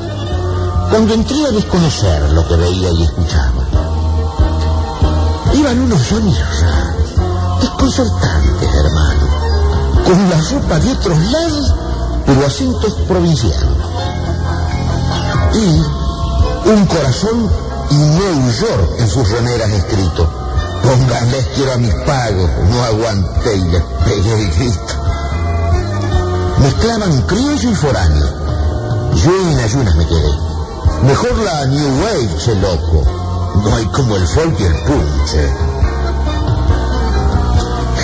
cuando 0.88 1.14
entré 1.14 1.46
a 1.46 1.50
desconocer 1.50 2.30
lo 2.30 2.46
que 2.46 2.54
veía 2.54 2.90
y 2.92 3.02
escuchaba. 3.02 3.66
Iban 5.52 5.80
unos 5.80 6.00
sonidos 6.00 6.64
desconcertantes, 7.60 8.72
hermano, 8.72 9.26
con 10.04 10.30
la 10.30 10.40
ropa 10.42 10.78
de 10.78 10.92
otros 10.92 11.18
lados, 11.32 11.74
pero 12.24 12.46
acentos 12.46 12.92
provincianos. 13.08 13.88
Y 15.54 16.68
un 16.70 16.86
corazón 16.86 17.50
y 17.90 17.94
New 17.96 18.50
York 18.52 18.90
en 19.00 19.08
sus 19.10 19.28
remeras 19.28 19.70
escrito. 19.70 20.30
Pónganles 20.84 21.48
quiero 21.56 21.72
a 21.72 21.78
mis 21.78 21.94
pagos, 22.06 22.48
no 22.70 22.84
aguanté 22.84 23.56
y 23.56 23.64
les 23.64 23.82
pegué 24.04 24.34
el 24.34 24.50
grito 24.52 25.04
mezclaban 26.58 27.22
criollo 27.22 27.70
y 27.70 27.74
foráneo. 27.74 28.26
Yo 29.14 29.50
en 29.50 29.58
ayunas 29.58 29.94
me 29.96 30.06
quedé. 30.06 30.32
Mejor 31.02 31.36
la 31.38 31.66
New 31.66 32.02
Wave, 32.02 32.36
che 32.44 32.54
loco. 32.56 33.04
No 33.62 33.76
hay 33.76 33.86
como 33.86 34.16
el 34.16 34.26
folk 34.26 34.58
y 34.58 34.64
el 34.64 34.74
punche. 34.82 35.52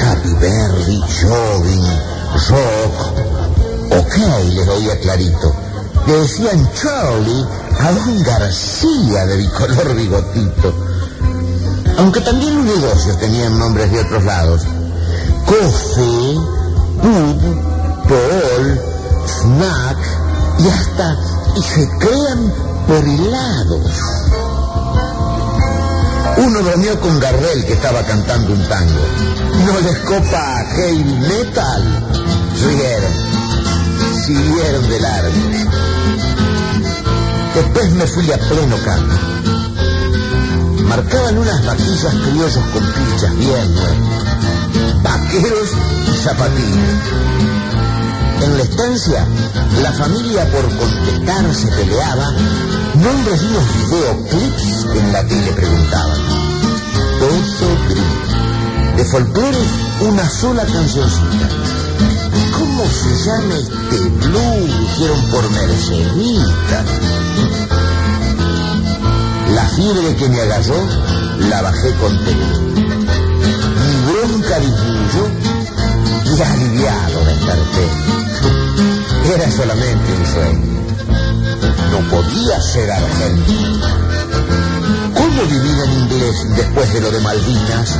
Happy 0.03 0.34
Berry, 0.34 1.01
jogging, 1.01 1.86
rock. 2.48 3.30
Ok, 3.98 4.16
les 4.55 4.68
oía 4.68 5.01
clarito. 5.01 5.55
Le 6.07 6.12
decían 6.14 6.70
Charlie 6.74 7.46
a 7.78 7.92
Don 7.92 8.22
García 8.22 9.26
de 9.26 9.36
bicolor 9.36 9.94
bigotito. 9.94 10.74
Aunque 11.98 12.20
también 12.20 12.57
los 12.57 12.76
negocios 12.76 13.18
tenían 13.18 13.59
nombres 13.59 13.90
de 13.90 14.01
otros 14.01 14.24
lados. 14.24 14.62
Coffee, 15.46 16.38
Pub, 17.03 17.70
Paul, 18.11 18.81
Snack 19.25 19.99
y 20.59 20.69
hasta 20.69 21.17
y 21.57 21.63
se 21.63 21.89
crean 22.01 22.53
por. 22.89 23.05
Uno 26.39 26.63
dormió 26.63 27.01
con 27.01 27.21
Gardel 27.21 27.65
que 27.67 27.75
estaba 27.75 28.03
cantando 28.03 28.53
un 28.53 28.69
tango. 28.69 29.01
No 29.65 29.81
les 29.81 29.99
copa 30.01 30.65
heavy 30.75 31.05
metal. 31.05 32.09
Rieron. 32.65 33.13
Siguieron 34.25 34.89
de 34.89 35.01
largo. 35.01 35.31
Después 37.55 37.91
me 37.93 38.07
fui 38.09 38.33
a 38.33 38.39
pleno 38.39 38.77
canto. 38.85 39.15
Marcaban 40.83 41.39
unas 41.39 41.65
vaquillas 41.65 42.15
criollos 42.25 42.65
con 42.73 42.93
pinchas 42.93 43.37
bien 43.37 43.75
nuevas. 43.75 45.03
Vaqueros 45.05 45.69
y 46.13 46.17
zapatillas. 46.17 47.60
En 48.43 48.57
la 48.57 48.62
estancia, 48.62 49.26
la 49.82 49.93
familia 49.93 50.51
por 50.51 50.64
contestar 50.76 51.55
se 51.55 51.66
peleaba, 51.68 52.30
nombres 52.95 53.41
de 53.41 53.49
unos 53.49 53.91
videoclips 53.91 54.86
en 54.97 55.12
la 55.12 55.26
que 55.26 55.36
le 55.36 55.53
preguntaban. 55.53 56.18
Todo 57.18 57.76
gris. 57.88 58.97
De 58.97 59.05
folclore, 59.05 59.59
una 60.09 60.28
sola 60.30 60.64
cancioncita. 60.64 61.49
¿Cómo 62.59 62.84
se 62.84 63.24
llama 63.26 63.55
este 63.57 64.09
blues? 64.09 64.80
Dijeron 64.80 65.20
por 65.30 65.51
Mercedita. 65.51 66.84
La 69.55 69.68
fiebre 69.68 70.16
que 70.16 70.28
me 70.30 70.41
agarró, 70.41 70.82
la 71.51 71.62
bajé 71.62 71.95
contento. 71.95 72.61
Mi 73.84 74.12
bronca 74.12 74.59
disminuyó 74.61 75.28
y 76.24 76.43
aliviado 76.43 77.24
desperté 77.24 78.20
era 79.35 79.49
solamente 79.51 80.12
un 80.12 80.26
sueño. 80.26 80.81
No 81.93 82.11
podía 82.11 82.61
ser 82.61 82.91
argentino. 82.91 83.87
¿Cómo 85.14 85.43
vivir 85.43 85.76
en 85.85 85.93
inglés 86.03 86.57
después 86.57 86.93
de 86.93 87.01
lo 87.01 87.11
de 87.11 87.20
Malvinas? 87.20 87.99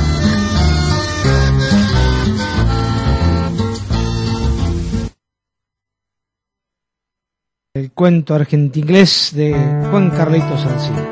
El 7.75 7.91
cuento 7.93 8.35
argentinglés 8.35 9.31
de 9.33 9.53
Juan 9.89 10.09
Carlitos 10.09 10.65
Alcina. 10.65 11.07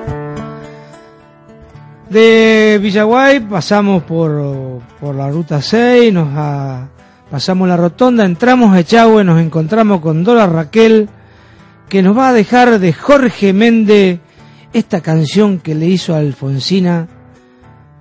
De 2.10 2.80
Villaguay 2.82 3.40
pasamos 3.40 4.04
por, 4.04 4.82
por 5.00 5.16
la 5.16 5.30
ruta 5.30 5.62
6, 5.62 6.12
nos 6.12 6.28
a 6.36 6.90
Pasamos 7.32 7.68
la 7.68 7.78
rotonda, 7.78 8.26
entramos 8.26 8.74
a 8.74 8.80
Echagüe, 8.80 9.24
nos 9.24 9.40
encontramos 9.40 10.02
con 10.02 10.24
Dora 10.24 10.48
Raquel, 10.48 11.10
que 11.88 12.02
nos 12.02 12.18
va 12.18 12.30
a 12.30 12.34
dejar 12.34 12.80
de 12.80 12.92
Jorge 12.92 13.54
Méndez 13.54 14.20
esta 14.74 15.02
canción 15.02 15.60
que 15.60 15.76
le 15.76 15.88
hizo 15.88 16.16
a 16.16 16.20
Alfonsina, 16.20 17.08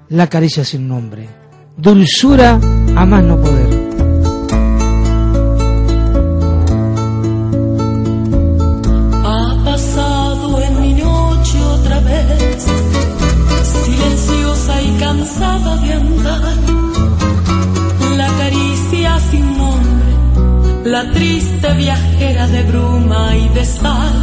La 0.09 0.27
caricia 0.29 0.65
sin 0.65 0.89
nombre. 0.89 1.29
Dulzura 1.77 2.59
a 2.97 3.07
más 3.07 3.23
no 3.23 3.37
poder. 3.41 3.78
Triste 21.19 21.69
viajera 21.75 22.47
de 22.47 22.63
bruma 22.71 23.37
y 23.37 23.49
de 23.57 23.65
sal. 23.65 24.19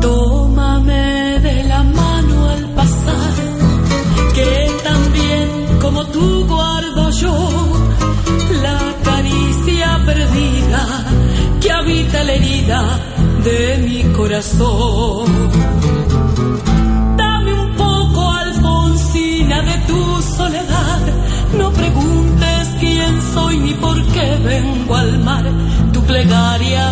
Tómame 0.00 1.38
de 1.48 1.56
la 1.72 1.82
mano 2.00 2.36
al 2.54 2.64
pasar, 2.78 3.34
que 4.36 4.50
también 4.90 5.46
como 5.80 6.00
tú 6.14 6.26
guardo 6.46 7.10
yo 7.22 7.36
la 8.66 8.80
caricia 9.08 9.88
perdida 10.04 10.82
que 11.60 11.70
habita 11.70 12.24
la 12.24 12.32
herida 12.32 12.80
de 13.44 13.60
mi 13.86 14.00
corazón. 14.18 15.17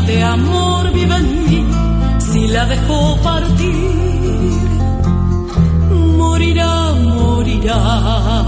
De 0.07 0.22
amor 0.22 0.92
vive 0.92 1.16
en 1.16 1.50
mí. 1.50 1.66
Si 2.18 2.48
la 2.48 2.64
dejo 2.66 3.16
partir, 3.22 4.59
morirá, 6.18 6.92
morirá. 6.94 8.45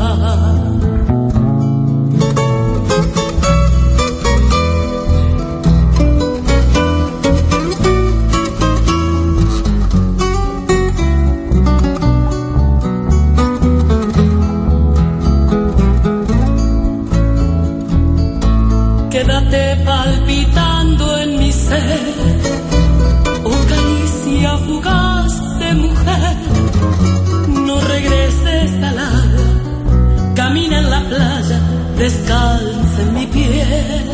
Descansa 31.99 33.03
en 33.03 33.15
mi 33.15 33.27
piel. 33.27 34.07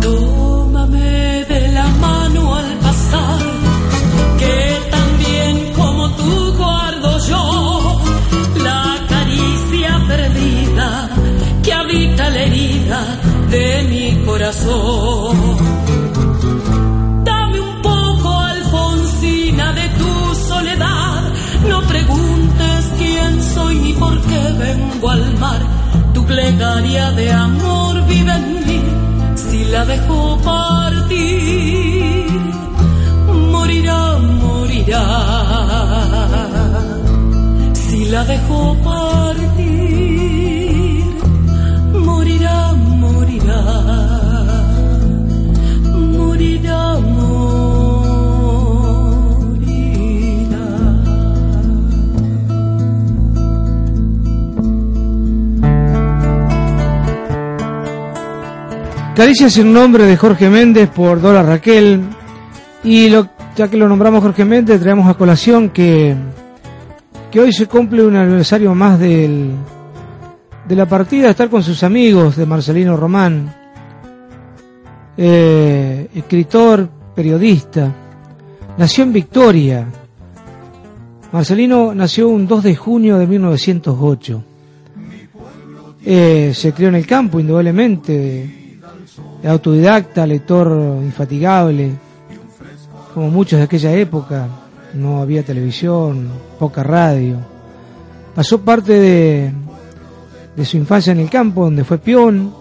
Tómame 0.00 1.44
de 1.52 1.68
la 1.72 1.86
mano 2.06 2.54
al 2.54 2.70
pasar, 2.86 3.40
que 4.38 4.56
también 4.90 5.72
como 5.74 6.10
tú 6.16 6.54
guardo 6.56 7.18
yo 7.30 8.02
la 8.62 8.82
caricia 9.08 9.90
perdida 10.06 11.10
que 11.62 11.72
habita 11.72 12.30
la 12.30 12.42
herida 12.42 13.00
de 13.50 13.84
mi 13.90 14.24
corazón. 14.24 15.58
vengo 24.58 25.10
al 25.10 25.38
mar, 25.38 25.60
tu 25.60 25.67
plegaria 26.28 27.10
de 27.12 27.32
amor 27.32 28.04
vive 28.06 28.32
en 28.32 28.66
mí, 28.66 28.82
si 29.34 29.64
la 29.72 29.84
dejo 29.84 30.38
partir, 30.44 32.30
morirá, 33.52 34.18
morirá, 34.44 35.04
si 37.72 38.04
la 38.12 38.22
dejo 38.24 38.76
partir, 38.84 39.27
Caricia 59.18 59.48
es 59.48 59.58
el 59.58 59.72
nombre 59.72 60.04
de 60.04 60.16
Jorge 60.16 60.48
Méndez 60.48 60.88
por 60.90 61.20
Dora 61.20 61.42
Raquel. 61.42 62.02
Y 62.84 63.10
ya 63.10 63.68
que 63.68 63.76
lo 63.76 63.88
nombramos 63.88 64.22
Jorge 64.22 64.44
Méndez, 64.44 64.80
traemos 64.80 65.08
a 65.08 65.14
colación 65.14 65.70
que, 65.70 66.14
que 67.28 67.40
hoy 67.40 67.52
se 67.52 67.66
cumple 67.66 68.06
un 68.06 68.14
aniversario 68.14 68.72
más 68.76 69.00
del, 69.00 69.50
de 70.68 70.76
la 70.76 70.86
partida 70.86 71.24
de 71.24 71.30
estar 71.30 71.50
con 71.50 71.64
sus 71.64 71.82
amigos 71.82 72.36
de 72.36 72.46
Marcelino 72.46 72.96
Román, 72.96 73.52
eh, 75.16 76.08
escritor, 76.14 76.88
periodista. 77.12 77.92
Nació 78.76 79.02
en 79.02 79.12
Victoria. 79.12 79.84
Marcelino 81.32 81.92
nació 81.92 82.28
un 82.28 82.46
2 82.46 82.62
de 82.62 82.76
junio 82.76 83.18
de 83.18 83.26
1908. 83.26 84.44
Eh, 86.04 86.52
se 86.54 86.72
crió 86.72 86.88
en 86.88 86.94
el 86.94 87.04
campo, 87.04 87.40
indudablemente, 87.40 88.57
autodidacta, 89.44 90.26
lector 90.26 90.68
infatigable, 91.02 91.92
como 93.14 93.30
muchos 93.30 93.58
de 93.58 93.64
aquella 93.64 93.92
época, 93.92 94.48
no 94.94 95.20
había 95.20 95.42
televisión, 95.42 96.28
poca 96.58 96.82
radio. 96.82 97.36
Pasó 98.34 98.60
parte 98.60 98.92
de, 98.92 99.52
de 100.56 100.64
su 100.64 100.76
infancia 100.76 101.12
en 101.12 101.20
el 101.20 101.30
campo, 101.30 101.64
donde 101.64 101.84
fue 101.84 101.98
peón, 101.98 102.52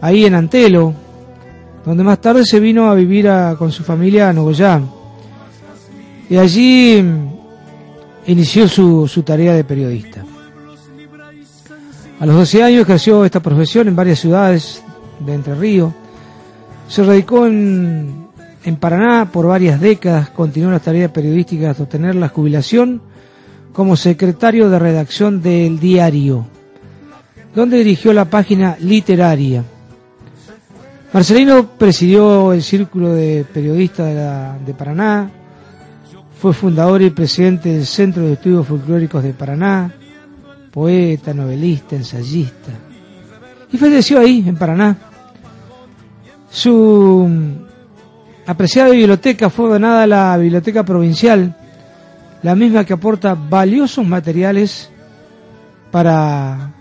ahí 0.00 0.24
en 0.24 0.34
Antelo, 0.34 0.94
donde 1.84 2.04
más 2.04 2.20
tarde 2.20 2.44
se 2.44 2.60
vino 2.60 2.90
a 2.90 2.94
vivir 2.94 3.28
con 3.58 3.72
su 3.72 3.82
familia 3.82 4.28
a 4.28 4.32
Nogoyá. 4.32 4.80
Y 6.28 6.36
allí 6.36 7.04
inició 8.26 8.68
su, 8.68 9.06
su 9.08 9.22
tarea 9.22 9.54
de 9.54 9.64
periodista. 9.64 10.24
A 12.20 12.26
los 12.26 12.36
12 12.36 12.62
años 12.62 12.82
ejerció 12.82 13.24
esta 13.24 13.40
profesión 13.40 13.88
en 13.88 13.96
varias 13.96 14.20
ciudades 14.20 14.82
de 15.24 15.34
Entre 15.34 15.54
Ríos. 15.54 15.92
Se 16.88 17.02
radicó 17.02 17.46
en, 17.46 18.26
en 18.64 18.76
Paraná 18.76 19.30
por 19.30 19.46
varias 19.46 19.80
décadas, 19.80 20.30
continuó 20.30 20.70
las 20.70 20.82
tareas 20.82 21.10
periodísticas 21.10 21.70
hasta 21.70 21.82
obtener 21.84 22.14
la 22.14 22.28
jubilación 22.28 23.00
como 23.72 23.96
secretario 23.96 24.68
de 24.68 24.78
redacción 24.78 25.42
del 25.42 25.80
diario, 25.80 26.46
donde 27.54 27.78
dirigió 27.78 28.12
la 28.12 28.26
página 28.26 28.76
literaria. 28.80 29.64
Marcelino 31.12 31.66
presidió 31.78 32.52
el 32.52 32.62
Círculo 32.62 33.12
de 33.12 33.44
Periodistas 33.52 34.06
de, 34.06 34.64
de 34.66 34.74
Paraná, 34.74 35.30
fue 36.40 36.52
fundador 36.52 37.02
y 37.02 37.10
presidente 37.10 37.68
del 37.68 37.86
Centro 37.86 38.24
de 38.24 38.32
Estudios 38.32 38.66
Folclóricos 38.66 39.22
de 39.22 39.32
Paraná, 39.32 39.94
poeta, 40.72 41.32
novelista, 41.32 41.94
ensayista. 41.94 42.72
Y 43.70 43.78
falleció 43.78 44.18
ahí, 44.18 44.44
en 44.46 44.56
Paraná, 44.56 44.96
su 46.52 47.28
apreciada 48.46 48.90
biblioteca 48.90 49.48
fue 49.48 49.70
donada 49.70 50.02
a 50.02 50.06
la 50.06 50.36
Biblioteca 50.36 50.84
Provincial, 50.84 51.56
la 52.42 52.54
misma 52.54 52.84
que 52.84 52.92
aporta 52.92 53.34
valiosos 53.34 54.06
materiales 54.06 54.90
para, 55.90 56.72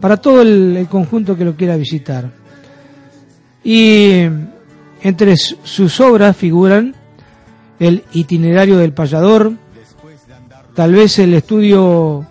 para 0.00 0.16
todo 0.16 0.40
el, 0.40 0.86
conjunto 0.90 1.36
que 1.36 1.44
lo 1.44 1.54
quiera 1.54 1.76
visitar. 1.76 2.30
Y 3.62 4.22
entre 5.02 5.36
sus 5.36 6.00
obras 6.00 6.34
figuran 6.34 6.94
el 7.78 8.04
itinerario 8.12 8.78
del 8.78 8.94
payador, 8.94 9.52
tal 10.74 10.94
vez 10.94 11.18
el 11.18 11.34
estudio 11.34 12.26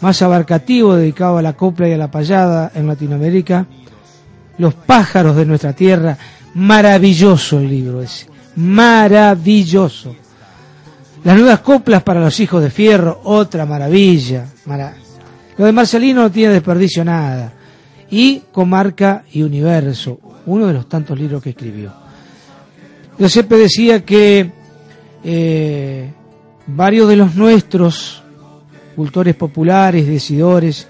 más 0.00 0.20
abarcativo 0.22 0.96
dedicado 0.96 1.38
a 1.38 1.42
la 1.42 1.52
copla 1.52 1.88
y 1.88 1.92
a 1.92 1.98
la 1.98 2.10
payada 2.10 2.72
en 2.74 2.88
Latinoamérica, 2.88 3.66
los 4.58 4.74
pájaros 4.74 5.36
de 5.36 5.46
nuestra 5.46 5.72
tierra. 5.72 6.16
Maravilloso 6.54 7.58
el 7.58 7.68
libro 7.68 8.02
ese. 8.02 8.26
Maravilloso. 8.56 10.14
Las 11.24 11.36
nuevas 11.36 11.60
coplas 11.60 12.02
para 12.02 12.20
los 12.20 12.38
hijos 12.40 12.62
de 12.62 12.70
fierro, 12.70 13.20
otra 13.24 13.64
maravilla. 13.64 14.46
Lo 15.56 15.66
de 15.66 15.72
Marcelino 15.72 16.22
no 16.22 16.30
tiene 16.30 16.54
desperdicio 16.54 17.04
nada. 17.04 17.52
Y 18.10 18.42
Comarca 18.52 19.24
y 19.32 19.42
Universo, 19.42 20.18
uno 20.46 20.66
de 20.66 20.74
los 20.74 20.88
tantos 20.88 21.18
libros 21.18 21.42
que 21.42 21.50
escribió. 21.50 21.92
Yo 23.18 23.28
siempre 23.28 23.58
decía 23.58 24.04
que 24.04 24.50
eh, 25.24 26.12
varios 26.66 27.08
de 27.08 27.16
los 27.16 27.34
nuestros, 27.34 28.22
cultores 28.96 29.34
populares, 29.34 30.06
decidores 30.06 30.88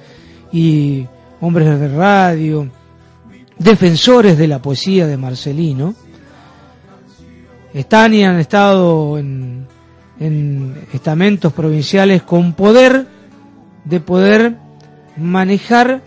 y 0.53 1.07
hombres 1.41 1.79
de 1.79 1.89
radio, 1.89 2.69
defensores 3.63 4.39
de 4.39 4.49
la 4.49 4.61
poesía 4.61 5.07
de 5.07 5.17
Marcelino, 5.17 5.95
están 7.73 8.15
y 8.15 8.25
han 8.25 8.39
estado 8.39 9.19
en, 9.19 9.67
estamentos 10.93 11.53
provinciales 11.53 12.23
con 12.23 12.53
poder 12.53 13.07
de 13.85 13.99
poder 13.99 14.57
manejar 15.17 16.01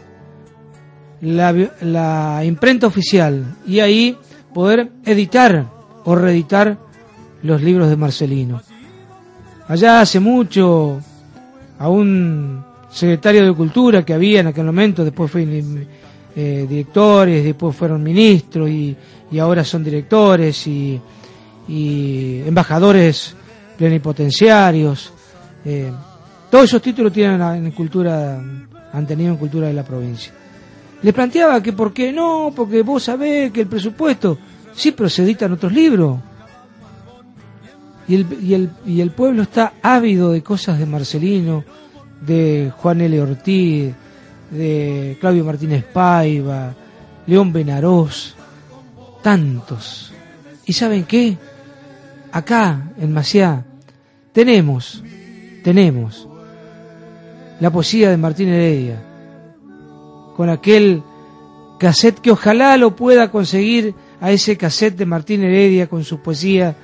la, 1.19 1.53
la, 1.81 2.41
imprenta 2.45 2.87
oficial 2.87 3.57
y 3.67 3.81
ahí 3.81 4.17
poder 4.53 4.89
editar 5.03 5.65
o 6.05 6.15
reeditar 6.15 6.77
los 7.43 7.61
libros 7.61 7.89
de 7.89 7.97
Marcelino. 7.97 8.61
Allá 9.67 9.99
hace 9.99 10.21
mucho 10.21 11.01
a 11.77 11.89
un 11.89 12.63
secretario 12.89 13.45
de 13.45 13.53
Cultura 13.53 14.05
que 14.05 14.13
había 14.13 14.39
en 14.39 14.47
aquel 14.47 14.65
momento, 14.65 15.03
después 15.03 15.29
fue 15.29 15.43
eh, 16.36 16.65
directores, 16.67 17.43
después 17.43 17.75
fueron 17.75 18.03
ministros 18.03 18.69
y, 18.69 18.95
ahora 19.39 19.63
son 19.63 19.83
directores 19.83 20.67
y, 20.67 20.99
embajadores 22.45 23.36
plenipotenciarios. 23.77 25.13
Eh, 25.63 25.91
todos 26.49 26.65
esos 26.65 26.81
títulos 26.81 27.11
tienen 27.13 27.41
en 27.41 27.71
cultura, 27.71 28.41
han 28.91 29.07
tenido 29.07 29.31
en 29.31 29.38
cultura 29.38 29.67
de 29.67 29.73
la 29.73 29.83
provincia. 29.83 30.33
Les 31.01 31.13
planteaba 31.13 31.61
que 31.61 31.73
por 31.73 31.93
qué 31.93 32.11
no, 32.11 32.51
porque 32.55 32.81
vos 32.81 33.03
sabés 33.03 33.51
que 33.51 33.61
el 33.61 33.67
presupuesto, 33.67 34.38
sí, 34.73 34.91
pero 34.91 35.09
se 35.09 35.38
otros 35.51 35.71
libros. 35.71 36.19
Y 38.07 38.15
el, 38.15 38.27
y 38.41 38.53
el, 38.53 38.69
y 38.86 39.01
el 39.01 39.11
pueblo 39.11 39.43
está 39.43 39.73
ávido 39.81 40.31
de 40.31 40.43
cosas 40.43 40.77
de 40.79 40.86
Marcelino, 40.86 41.63
de 42.21 42.71
Juan 42.77 43.01
L. 43.01 43.21
Ortiz, 43.21 43.93
de 44.55 45.17
Claudio 45.19 45.43
Martínez 45.43 45.83
Paiva, 45.83 46.73
León 47.27 47.51
Benarós, 47.51 48.35
tantos. 49.21 50.13
¿Y 50.65 50.73
saben 50.73 51.03
qué? 51.05 51.37
Acá, 52.31 52.91
en 52.97 53.13
Maciá, 53.13 53.63
tenemos, 54.31 55.03
tenemos 55.63 56.27
la 57.59 57.71
poesía 57.71 58.09
de 58.09 58.17
Martín 58.17 58.49
Heredia, 58.49 59.01
con 60.35 60.49
aquel 60.49 61.01
cassette 61.79 62.19
que 62.19 62.31
ojalá 62.31 62.77
lo 62.77 62.95
pueda 62.95 63.31
conseguir 63.31 63.93
a 64.19 64.31
ese 64.31 64.57
cassette 64.57 64.97
de 64.97 65.05
Martín 65.05 65.43
Heredia 65.43 65.87
con 65.87 66.03
su 66.03 66.19
poesía 66.19 66.75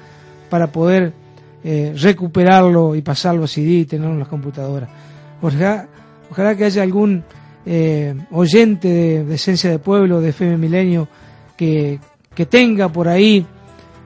para 0.49 0.71
poder 0.71 1.13
eh, 1.63 1.93
recuperarlo 1.97 2.95
y 2.95 3.01
pasarlo 3.01 3.43
a 3.43 3.47
CD 3.47 3.71
y 3.71 3.85
tenerlo 3.85 4.13
en 4.13 4.19
las 4.19 4.27
computadoras. 4.27 4.89
Ojalá, 5.41 5.87
ojalá 6.29 6.55
que 6.55 6.65
haya 6.65 6.83
algún 6.83 7.23
eh, 7.65 8.15
oyente 8.31 9.23
de, 9.23 9.35
Esencia 9.35 9.69
de 9.69 9.79
Pueblo, 9.79 10.21
de 10.21 10.29
FM 10.29 10.57
Milenio, 10.57 11.07
que, 11.55 11.99
que 12.33 12.45
tenga 12.45 12.89
por 12.89 13.07
ahí 13.07 13.45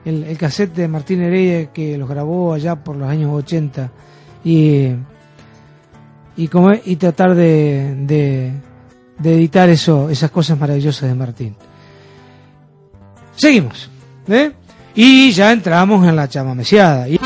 el, 0.04 0.24
el, 0.24 0.38
cassette 0.38 0.74
de 0.74 0.88
Martín 0.88 1.22
Heredia 1.22 1.72
que 1.72 1.96
los 1.96 2.08
grabó 2.08 2.54
allá 2.54 2.76
por 2.76 2.96
los 2.96 3.08
años 3.08 3.32
80 3.32 3.90
y, 4.44 4.90
y, 6.36 6.48
como, 6.48 6.72
y 6.72 6.96
tratar 6.96 7.34
de, 7.34 7.94
de, 9.18 9.32
editar 9.32 9.68
eso, 9.68 10.08
esas 10.10 10.30
cosas 10.30 10.58
maravillosas 10.58 11.08
de 11.08 11.14
Martín. 11.14 11.56
Seguimos. 13.34 13.90
¿eh? 14.28 14.52
Y 14.94 15.32
ya 15.32 15.52
entramos 15.52 16.06
en 16.06 16.16
la 16.16 16.28
chamameciada. 16.28 17.08
Y... 17.08 17.18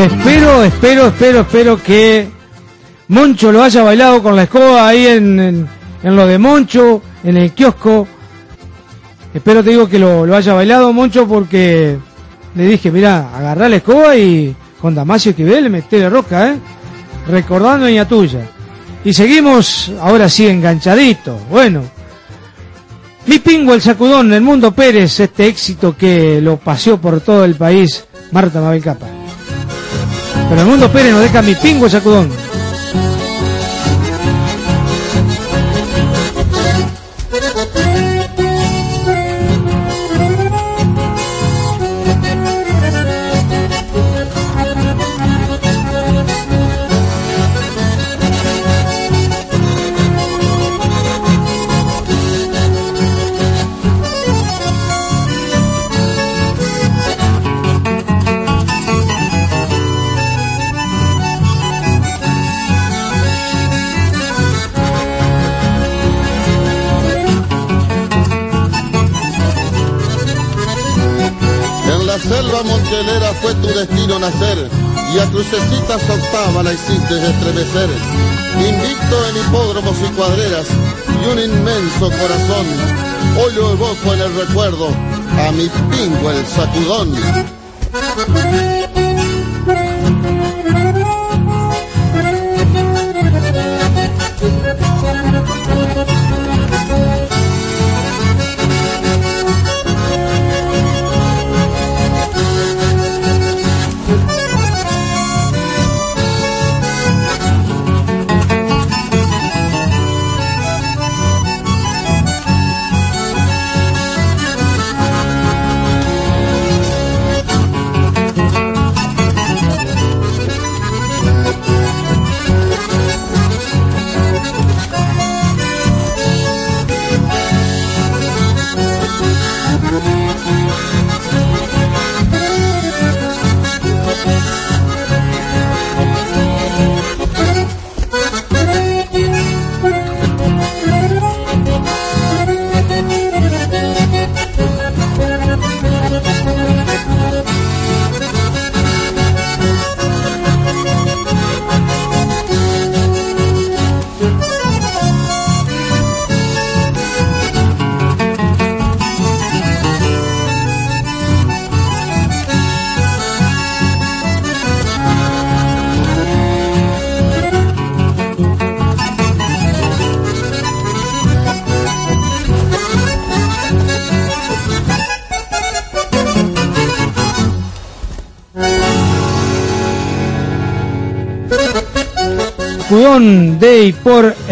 Espero, 0.00 0.64
espero, 0.64 1.06
espero, 1.08 1.40
espero 1.40 1.82
que 1.82 2.26
Moncho 3.08 3.52
lo 3.52 3.62
haya 3.62 3.82
bailado 3.82 4.22
con 4.22 4.34
la 4.34 4.44
escoba 4.44 4.88
ahí 4.88 5.06
en, 5.06 5.68
en, 6.02 6.16
lo 6.16 6.26
de 6.26 6.38
Moncho, 6.38 7.02
en 7.22 7.36
el 7.36 7.52
kiosco. 7.52 8.08
Espero 9.34 9.62
te 9.62 9.68
digo 9.68 9.86
que 9.86 9.98
lo, 9.98 10.24
lo 10.24 10.34
haya 10.34 10.54
bailado 10.54 10.90
Moncho 10.94 11.28
porque 11.28 11.98
le 12.54 12.64
dije, 12.64 12.90
mira, 12.90 13.28
agarrá 13.36 13.68
la 13.68 13.76
escoba 13.76 14.16
y 14.16 14.56
con 14.80 14.94
Damasio 14.94 15.36
que 15.36 15.44
ve 15.44 15.60
le 15.60 15.68
meté 15.68 16.00
la 16.00 16.08
roca, 16.08 16.48
¿eh? 16.48 16.58
Recordando 17.28 17.86
a 17.86 18.08
tuya. 18.08 18.48
Y 19.04 19.12
seguimos 19.12 19.92
ahora 20.00 20.30
sí 20.30 20.46
enganchadito. 20.46 21.38
Bueno, 21.50 21.82
mi 23.26 23.38
pingo 23.38 23.74
el 23.74 23.82
sacudón, 23.82 24.32
el 24.32 24.40
mundo 24.40 24.72
Pérez, 24.72 25.20
este 25.20 25.46
éxito 25.46 25.94
que 25.94 26.40
lo 26.40 26.56
paseó 26.56 26.98
por 26.98 27.20
todo 27.20 27.44
el 27.44 27.54
país, 27.54 28.06
Marta 28.32 28.62
Mabel 28.62 28.82
Capa. 28.82 29.09
Pero 30.50 30.62
el 30.62 30.66
mundo 30.66 30.90
Pérez 30.90 31.12
nos 31.12 31.22
deja 31.22 31.42
mi 31.42 31.54
pingo 31.54 31.88
sacudón. 31.88 32.28
Y 75.14 75.18
a 75.18 75.26
crucecitas 75.30 76.02
octava 76.08 76.62
la 76.62 76.72
hiciste 76.72 77.30
estremecer. 77.30 77.90
Invicto 78.56 79.26
en 79.28 79.36
hipódromos 79.36 79.96
y 79.98 80.12
cuadreras 80.14 80.66
y 81.22 81.26
un 81.30 81.38
inmenso 81.38 82.10
corazón, 82.10 82.66
hoy 83.42 83.52
lo 83.54 83.72
evoco 83.72 84.14
en 84.14 84.20
el 84.20 84.34
recuerdo 84.34 84.88
a 84.88 85.52
mi 85.52 85.68
pingo 85.68 86.30
el 86.30 86.46
sacudón. 86.46 87.14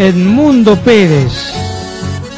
Edmundo 0.08 0.76
Pérez, 0.76 1.52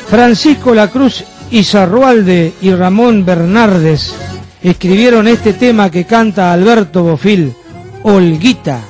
Francisco 0.09 0.75
La 0.75 0.89
Cruz 0.89 1.23
Izarrualde 1.53 2.53
y 2.61 2.73
Ramón 2.73 3.25
Bernardes 3.25 4.13
escribieron 4.61 5.29
este 5.29 5.53
tema 5.53 5.89
que 5.89 6.05
canta 6.05 6.53
Alberto 6.53 7.05
Bofil, 7.05 7.55
Olguita. 8.03 8.81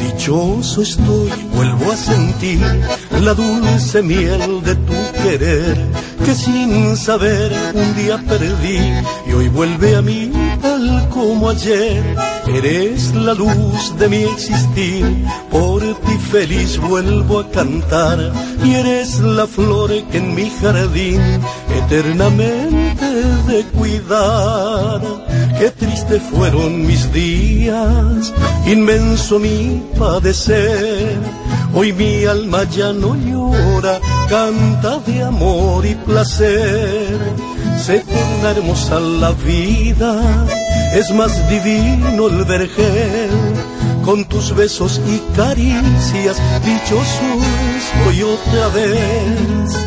Dichoso 0.00 0.80
estoy, 0.80 1.15
la 3.20 3.34
dulce 3.34 4.02
miel 4.02 4.62
de 4.62 4.74
tu 4.74 4.98
querer, 5.22 5.76
que 6.24 6.34
sin 6.34 6.96
saber 6.96 7.52
un 7.74 7.96
día 7.96 8.18
perdí 8.28 8.78
y 9.26 9.32
hoy 9.32 9.48
vuelve 9.48 9.96
a 9.96 10.02
mí 10.02 10.30
tal 10.62 11.08
como 11.08 11.50
ayer. 11.50 12.02
Eres 12.46 13.14
la 13.14 13.34
luz 13.34 13.96
de 13.98 14.08
mi 14.08 14.22
existir, 14.34 15.04
por 15.50 15.80
ti 15.82 16.16
feliz 16.30 16.78
vuelvo 16.78 17.40
a 17.40 17.50
cantar 17.50 18.18
y 18.64 18.74
eres 18.74 19.18
la 19.20 19.46
flor 19.46 19.90
que 20.10 20.18
en 20.18 20.34
mi 20.34 20.48
jardín 20.60 21.20
eternamente 21.80 23.06
de 23.48 23.64
cuidar. 23.76 25.00
Qué 25.58 25.70
triste 25.70 26.20
fueron 26.20 26.86
mis 26.86 27.12
días, 27.12 28.32
inmenso 28.66 29.38
mi 29.38 29.82
padecer. 29.98 31.18
Hoy 31.78 31.92
mi 31.92 32.24
alma 32.24 32.64
ya 32.64 32.90
no 32.94 33.14
llora, 33.14 34.00
canta 34.30 34.98
de 35.00 35.22
amor 35.22 35.84
y 35.84 35.94
placer. 35.94 37.18
Se 37.78 37.98
torna 37.98 38.52
hermosa 38.52 38.98
la 38.98 39.32
vida, 39.32 40.22
es 40.94 41.10
más 41.10 41.32
divino 41.50 42.28
el 42.28 42.46
vergel. 42.46 43.28
Con 44.02 44.24
tus 44.24 44.54
besos 44.56 45.02
y 45.06 45.18
caricias, 45.36 46.40
dichoso 46.64 47.28
estoy 47.76 48.22
otra 48.22 48.68
vez. 48.68 49.85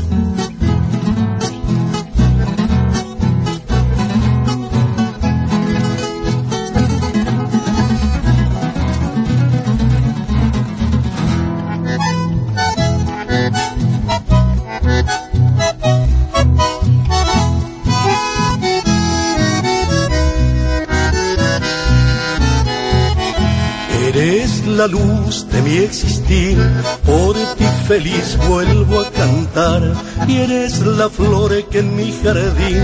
La 24.79 24.87
luz 24.87 25.45
de 25.51 25.61
mi 25.61 25.75
existir, 25.79 26.57
por 27.05 27.35
ti 27.57 27.65
feliz 27.85 28.37
vuelvo 28.47 29.01
a 29.01 29.09
cantar 29.11 29.81
y 30.25 30.37
eres 30.37 30.79
la 30.79 31.09
flor 31.09 31.51
que 31.69 31.79
en 31.79 31.97
mi 31.97 32.13
jardín 32.23 32.81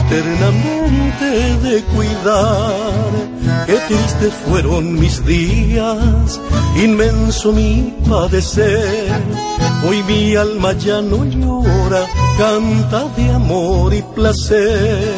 eternamente 0.00 1.28
de 1.66 1.82
cuidar. 1.94 3.10
Qué 3.66 3.76
tristes 3.86 4.32
fueron 4.46 4.98
mis 4.98 5.26
días, 5.26 6.40
inmenso 6.74 7.52
mi 7.52 7.94
padecer. 8.08 9.12
Hoy 9.86 10.02
mi 10.04 10.36
alma 10.36 10.72
ya 10.72 11.02
no 11.02 11.22
llora, 11.26 12.02
canta 12.38 13.04
de 13.14 13.30
amor 13.30 13.92
y 13.92 14.00
placer. 14.14 15.14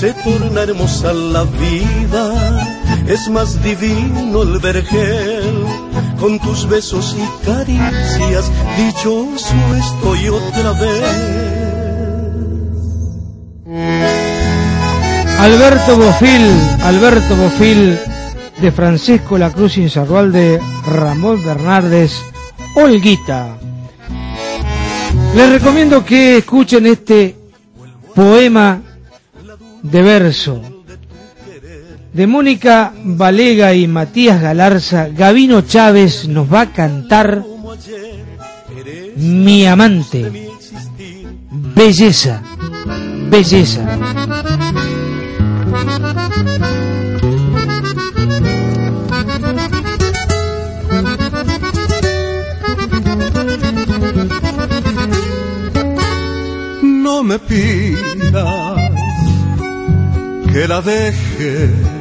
Se 0.00 0.14
torna 0.14 0.62
hermosa 0.62 1.12
la 1.12 1.42
vida 1.44 2.75
es 3.08 3.28
más 3.28 3.62
divino 3.62 4.42
el 4.42 4.58
vergel. 4.58 5.64
Con 6.20 6.38
tus 6.40 6.68
besos 6.68 7.14
y 7.18 7.44
caricias, 7.44 8.50
dichoso 8.76 9.54
estoy 9.76 10.28
otra 10.28 10.72
vez. 10.72 11.56
Alberto 15.38 15.96
Bofil, 15.98 16.50
Alberto 16.82 17.36
Bofil 17.36 17.98
de 18.60 18.72
Francisco 18.72 19.36
La 19.36 19.50
Cruz 19.52 19.74
de 19.76 20.60
Ramón 20.86 21.44
Bernardes, 21.44 22.22
Olguita. 22.74 23.58
Les 25.34 25.50
recomiendo 25.50 26.04
que 26.04 26.38
escuchen 26.38 26.86
este 26.86 27.36
poema 28.14 28.80
de 29.82 30.02
verso 30.02 30.75
de 32.16 32.26
Mónica 32.26 32.94
Valega 33.04 33.74
y 33.74 33.86
Matías 33.86 34.40
Galarza, 34.40 35.08
Gavino 35.08 35.60
Chávez 35.60 36.26
nos 36.26 36.50
va 36.50 36.62
a 36.62 36.72
cantar 36.72 37.44
Mi 39.16 39.66
amante, 39.66 40.50
belleza, 41.50 42.42
belleza. 43.28 43.82
No 56.82 57.22
me 57.22 57.38
pidas 57.38 58.76
que 60.52 60.68
la 60.68 60.80
deje 60.80 61.95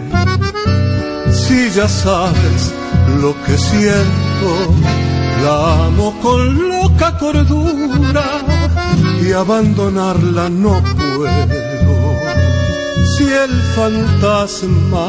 si 1.56 1.70
ya 1.72 1.88
sabes 1.88 2.62
lo 3.22 3.32
que 3.43 3.58
siento, 3.58 4.49
la 5.43 5.86
amo 5.86 6.08
con 6.22 6.39
loca 6.70 7.18
cordura 7.18 8.28
y 9.26 9.32
abandonarla 9.32 10.49
no 10.49 10.74
puedo. 11.18 11.95
Si 13.12 13.26
el 13.45 13.53
fantasma 13.78 15.08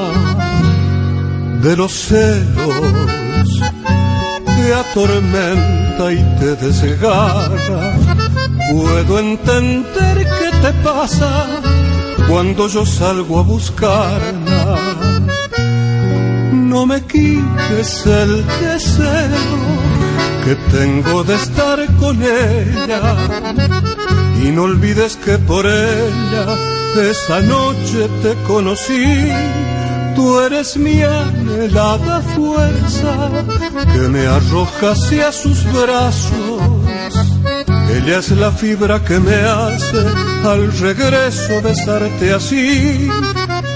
de 1.65 1.77
los 1.77 1.93
celos 2.09 3.49
te 4.57 4.75
atormenta 4.83 6.05
y 6.13 6.21
te 6.39 6.51
desgarra, 6.65 7.85
puedo 8.71 9.19
entender 9.19 10.17
qué 10.39 10.49
te 10.63 10.73
pasa 10.85 11.33
cuando 12.29 12.69
yo 12.69 12.85
salgo 12.87 13.41
a 13.41 13.43
buscarla 13.43 14.36
no 16.77 16.85
me 16.85 17.01
quites 17.07 18.05
el 18.05 18.33
deseo 18.61 19.47
que 20.45 20.55
tengo 20.77 21.25
de 21.25 21.35
estar 21.35 21.79
con 22.03 22.17
ella. 22.23 23.03
Y 24.45 24.47
no 24.55 24.65
olvides 24.65 25.17
que 25.25 25.39
por 25.39 25.65
ella 25.65 26.45
esa 27.13 27.41
noche 27.41 28.01
te 28.23 28.33
conocí. 28.47 29.09
Tú 30.17 30.39
eres 30.47 30.77
mi 30.77 31.01
anhelada 31.03 32.21
fuerza 32.37 33.13
que 33.95 34.05
me 34.15 34.27
arroja 34.27 34.91
hacia 34.91 35.33
sus 35.33 35.59
brazos. 35.73 36.61
Ella 37.97 38.19
es 38.19 38.31
la 38.33 38.51
fibra 38.53 39.03
que 39.03 39.19
me 39.19 39.39
hace 39.61 40.03
al 40.53 40.63
regreso 40.87 41.53
besarte 41.63 42.35
así. 42.35 43.09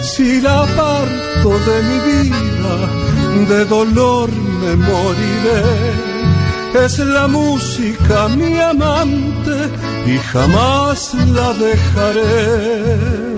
Si 0.03 0.41
la 0.43 0.65
aparto 0.65 1.51
de 1.69 1.77
mi 1.89 1.99
vida, 2.09 2.50
de 3.49 3.65
dolor 3.65 4.31
me 4.61 4.77
moriré. 4.77 5.63
Es 6.85 6.99
la 6.99 7.27
música 7.27 8.29
mi 8.29 8.59
amante 8.59 9.57
y 10.07 10.17
jamás 10.19 11.15
la 11.15 11.53
dejaré. 11.55 13.31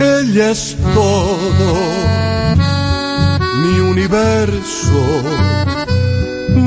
Ella 0.00 0.50
es 0.50 0.76
todo 0.94 1.51
universo, 4.12 5.22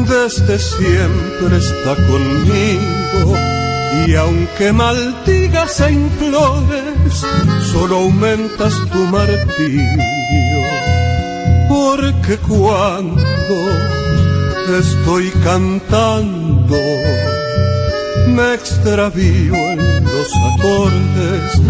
desde 0.08 0.58
siempre 0.60 1.58
está 1.58 1.96
conmigo. 1.96 3.36
Y 4.08 4.16
aunque 4.16 4.74
maldigas 4.74 5.80
e 5.82 5.92
implores, 5.92 7.26
solo 7.72 7.98
aumentas 7.98 8.74
tu 8.92 9.00
martirio. 9.06 10.68
Porque 11.70 12.38
cuando 12.38 13.24
estoy 14.78 15.30
cantando, 15.44 16.78
me 18.28 18.54
extravío 18.56 19.54
en 19.54 20.04
los 20.04 20.32
acordes 20.58 21.62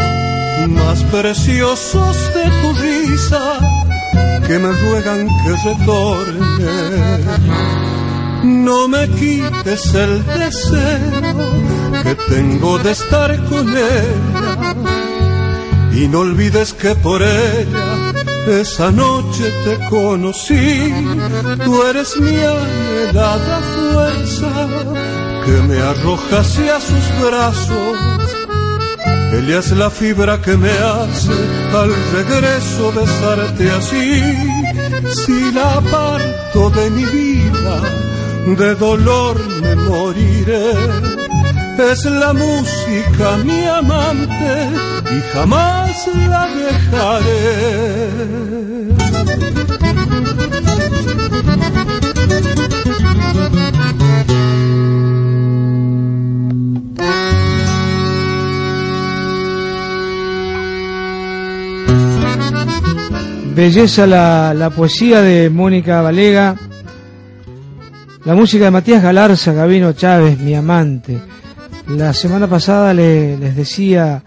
más 0.69 1.03
preciosos 1.11 2.17
de 2.33 2.43
tu 2.61 2.73
risa 2.81 3.74
que 4.47 4.59
me 4.59 4.71
ruegan 4.71 5.27
que 5.27 5.51
retorne. 5.69 6.73
No 8.43 8.87
me 8.87 9.07
quites 9.09 9.93
el 9.95 10.23
deseo 10.25 11.35
que 12.03 12.15
tengo 12.29 12.77
de 12.79 12.91
estar 12.91 13.43
con 13.45 13.69
ella 13.69 14.75
y 15.93 16.07
no 16.07 16.19
olvides 16.19 16.73
que 16.73 16.93
por 16.95 17.21
ella 17.21 18.13
esa 18.47 18.91
noche 18.91 19.51
te 19.63 19.89
conocí. 19.89 20.93
Tú 21.63 21.83
eres 21.83 22.15
mi 22.17 22.35
anhelada 22.35 23.61
fuerza 23.75 24.67
que 25.45 25.51
me 25.67 25.79
arroja 25.79 26.39
hacia 26.39 26.79
sus 26.79 27.27
brazos. 27.27 28.14
Ella 29.37 29.59
es 29.59 29.71
la 29.71 29.89
fibra 29.89 30.41
que 30.41 30.55
me 30.55 30.71
hace 30.71 31.33
al 31.81 31.91
regreso 32.13 32.91
besarte 32.93 33.69
así. 33.69 34.21
Si 35.13 35.51
la 35.51 35.73
aparto 35.75 36.69
de 36.69 36.89
mi 36.91 37.03
vida, 37.03 37.81
de 38.57 38.75
dolor 38.75 39.35
me 39.61 39.75
moriré. 39.75 40.71
Es 41.91 42.05
la 42.05 42.31
música 42.31 43.37
mi 43.43 43.65
amante 43.65 44.69
y 45.17 45.21
jamás 45.33 46.07
la 46.29 46.47
dejaré. 46.63 47.95
Belleza 63.55 64.05
la, 64.05 64.53
la 64.53 64.69
poesía 64.69 65.21
de 65.21 65.49
Mónica 65.49 66.01
Valega, 66.01 66.55
la 68.25 68.35
música 68.35 68.65
de 68.65 68.71
Matías 68.71 69.01
Galarza, 69.01 69.53
Gabino 69.53 69.93
Chávez, 69.93 70.39
mi 70.39 70.53
amante. 70.55 71.17
La 71.87 72.11
semana 72.13 72.47
pasada 72.47 72.93
le- 72.93 73.37
les 73.37 73.55
decía 73.55 74.23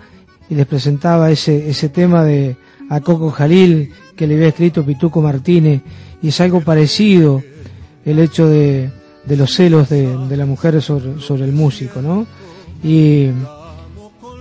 y 0.49 0.55
les 0.55 0.66
presentaba 0.66 1.31
ese, 1.31 1.68
ese 1.68 1.89
tema 1.91 2.24
de 2.24 2.57
a 2.89 3.01
Coco 3.01 3.31
Jalil 3.31 3.93
que 4.16 4.26
le 4.26 4.35
había 4.37 4.49
escrito 4.49 4.85
Pituco 4.85 5.20
Martínez 5.20 5.83
y 6.22 6.29
es 6.29 6.41
algo 6.41 6.61
parecido 6.62 7.43
el 8.07 8.18
hecho 8.20 8.47
de, 8.49 8.91
de 9.26 9.37
los 9.37 9.53
celos 9.53 9.91
de, 9.91 10.16
de 10.26 10.37
la 10.39 10.47
mujer 10.47 10.81
sobre, 10.81 11.20
sobre 11.20 11.45
el 11.45 11.53
músico, 11.53 12.01
¿no? 12.01 12.26
Y, 12.83 13.26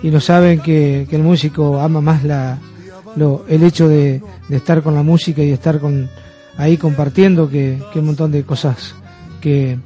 y 0.02 0.10
no 0.12 0.22
saben 0.22 0.62
que, 0.62 1.06
que 1.10 1.16
el 1.18 1.24
músico 1.24 1.82
ama 1.82 2.00
más 2.00 2.24
la, 2.24 2.58
lo, 3.16 3.46
el 3.48 3.64
hecho 3.64 3.88
de, 3.88 4.22
de 4.50 4.58
estar 4.58 4.82
con 4.82 4.94
la 4.94 5.04
música 5.04 5.42
y 5.42 5.52
estar 5.52 5.80
con 5.80 6.10
ahí 6.58 6.78
compartiendo 6.78 7.50
que, 7.50 7.80
que 7.94 8.00
un 8.00 8.08
montón 8.08 8.32
de 8.32 8.44
cosas 8.44 8.96
que, 9.40 9.78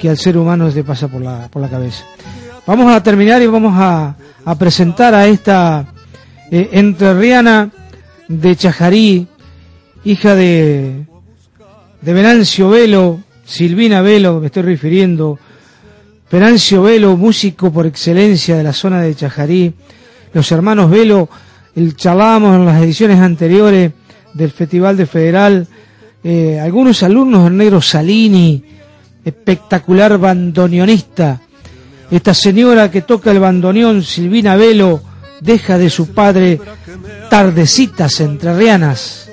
que 0.00 0.08
al 0.08 0.16
ser 0.16 0.36
humano 0.36 0.68
le 0.68 0.84
pasa 0.84 1.08
por 1.08 1.20
la, 1.20 1.48
por 1.48 1.62
la 1.62 1.68
cabeza. 1.68 2.04
Vamos 2.66 2.92
a 2.92 3.02
terminar 3.02 3.40
y 3.42 3.46
vamos 3.46 3.74
a, 3.76 4.16
a 4.44 4.54
presentar 4.56 5.14
a 5.14 5.26
esta 5.26 5.86
eh, 6.50 6.70
entrerriana 6.72 7.70
de 8.28 8.56
Chajarí, 8.56 9.26
hija 10.04 10.34
de, 10.34 11.06
de 12.00 12.12
Venancio 12.12 12.70
Velo, 12.70 13.20
Silvina 13.44 14.02
Velo, 14.02 14.40
me 14.40 14.46
estoy 14.46 14.62
refiriendo, 14.62 15.38
Venancio 16.30 16.82
Velo, 16.82 17.16
músico 17.16 17.72
por 17.72 17.86
excelencia 17.86 18.56
de 18.56 18.64
la 18.64 18.74
zona 18.74 19.00
de 19.00 19.14
Chajarí, 19.14 19.72
los 20.34 20.52
hermanos 20.52 20.90
Velo, 20.90 21.28
el 21.78 21.94
charlábamos 21.94 22.56
en 22.56 22.66
las 22.66 22.82
ediciones 22.82 23.20
anteriores 23.20 23.92
del 24.34 24.50
Festival 24.50 24.96
de 24.96 25.06
Federal, 25.06 25.66
eh, 26.24 26.58
algunos 26.60 27.04
alumnos 27.04 27.44
del 27.44 27.56
negro 27.56 27.80
Salini, 27.80 28.64
espectacular 29.24 30.18
bandoneonista, 30.18 31.40
esta 32.10 32.34
señora 32.34 32.90
que 32.90 33.02
toca 33.02 33.30
el 33.30 33.38
bandoneón, 33.38 34.02
Silvina 34.02 34.56
Velo, 34.56 35.02
deja 35.40 35.78
de 35.78 35.88
su 35.88 36.12
padre 36.12 36.60
tardecitas 37.30 38.20
entrerrianas. 38.20 39.27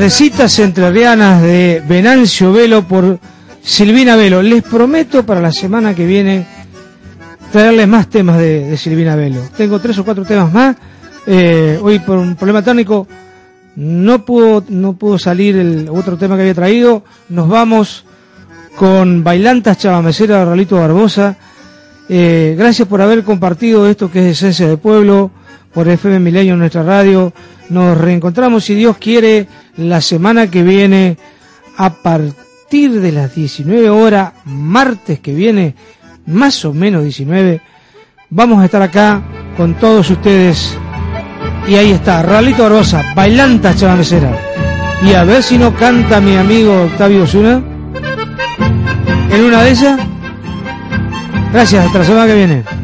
Tardecitas 0.00 0.58
entrerrianas 0.60 1.42
de 1.42 1.82
Venancio 1.86 2.54
Velo 2.54 2.88
por 2.88 3.18
Silvina 3.62 4.16
Velo. 4.16 4.40
Les 4.40 4.62
prometo 4.62 5.26
para 5.26 5.42
la 5.42 5.52
semana 5.52 5.94
que 5.94 6.06
viene 6.06 6.46
traerles 7.52 7.86
más 7.86 8.08
temas 8.08 8.38
de, 8.38 8.70
de 8.70 8.78
Silvina 8.78 9.14
Velo. 9.14 9.42
Tengo 9.58 9.78
tres 9.78 9.98
o 9.98 10.04
cuatro 10.06 10.24
temas 10.24 10.50
más. 10.54 10.74
Eh, 11.26 11.78
hoy 11.82 11.98
por 11.98 12.16
un 12.16 12.34
problema 12.34 12.62
técnico 12.62 13.06
no 13.76 14.24
pudo, 14.24 14.64
no 14.70 14.94
pudo 14.94 15.18
salir 15.18 15.56
el 15.56 15.86
otro 15.90 16.16
tema 16.16 16.34
que 16.34 16.42
había 16.44 16.54
traído. 16.54 17.04
Nos 17.28 17.50
vamos 17.50 18.06
con 18.76 19.22
Bailantas 19.22 19.76
Chavamecera 19.76 20.38
de 20.38 20.44
Rolito 20.46 20.76
Barbosa. 20.76 21.36
Eh, 22.08 22.54
gracias 22.56 22.88
por 22.88 23.02
haber 23.02 23.22
compartido 23.22 23.86
esto 23.86 24.10
que 24.10 24.30
es 24.30 24.38
Esencia 24.38 24.66
del 24.66 24.78
Pueblo, 24.78 25.30
por 25.74 25.86
FM 25.86 26.20
Milenio, 26.20 26.56
nuestra 26.56 26.82
radio. 26.82 27.34
Nos 27.70 27.96
reencontramos, 27.96 28.64
si 28.64 28.74
Dios 28.74 28.98
quiere, 28.98 29.46
la 29.76 30.00
semana 30.00 30.50
que 30.50 30.62
viene 30.62 31.16
a 31.76 31.94
partir 31.94 33.00
de 33.00 33.12
las 33.12 33.34
19 33.34 33.88
horas, 33.88 34.32
martes 34.44 35.20
que 35.20 35.32
viene, 35.32 35.74
más 36.26 36.64
o 36.64 36.74
menos 36.74 37.04
19, 37.04 37.60
vamos 38.28 38.60
a 38.60 38.64
estar 38.64 38.82
acá 38.82 39.22
con 39.56 39.74
todos 39.74 40.10
ustedes. 40.10 40.76
Y 41.68 41.76
ahí 41.76 41.92
está, 41.92 42.22
Ralito 42.22 42.64
Barbosa, 42.64 43.02
bailanta 43.14 43.74
chavamesera. 43.74 44.36
Y 45.04 45.14
a 45.14 45.24
ver 45.24 45.42
si 45.42 45.56
no 45.56 45.74
canta 45.74 46.20
mi 46.20 46.36
amigo 46.36 46.82
Octavio 46.82 47.22
Osuna 47.22 47.62
en 49.30 49.44
una 49.44 49.62
de 49.62 49.70
ellas. 49.70 50.00
Gracias, 51.52 51.86
hasta 51.86 51.98
la 52.00 52.04
semana 52.04 52.26
que 52.26 52.34
viene. 52.34 52.79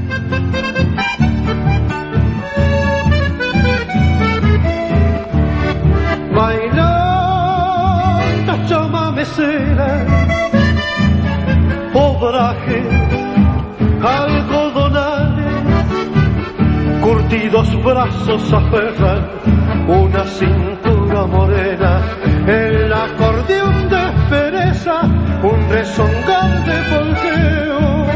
Curtidos 17.37 17.85
brazos 17.85 18.53
aferran 18.53 19.29
una 19.87 20.25
cintura 20.25 21.27
morena, 21.27 22.01
el 22.47 22.93
acordeón 22.93 23.89
de 23.89 24.13
pereza, 24.31 25.03
un 25.03 25.69
rezongar 25.69 26.65
de 26.65 26.97
volteo, 26.97 28.07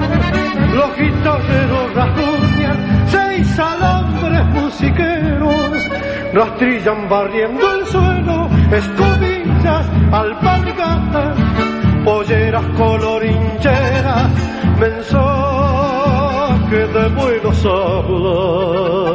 los 0.74 0.96
guitarreros 0.96 1.94
rasguñan, 1.94 3.06
seis 3.08 3.58
alambres 3.58 4.46
musiqueros, 4.46 5.88
rastrillan 6.32 7.08
barriendo 7.08 7.74
el 7.74 7.86
suelo, 7.86 8.48
escobillas, 8.72 9.86
alpargatas, 10.12 11.36
polleras 12.04 12.64
colorincheras, 12.76 14.32
mensaje 16.70 16.86
de 16.92 17.08
buenos 17.08 17.64
hablar. 17.66 19.10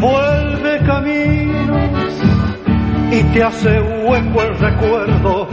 Vuelve 0.00 0.78
caminos 0.84 2.12
y 3.12 3.22
te 3.32 3.42
hace 3.44 3.80
hueco 3.80 4.42
el 4.42 4.58
recuerdo 4.58 5.48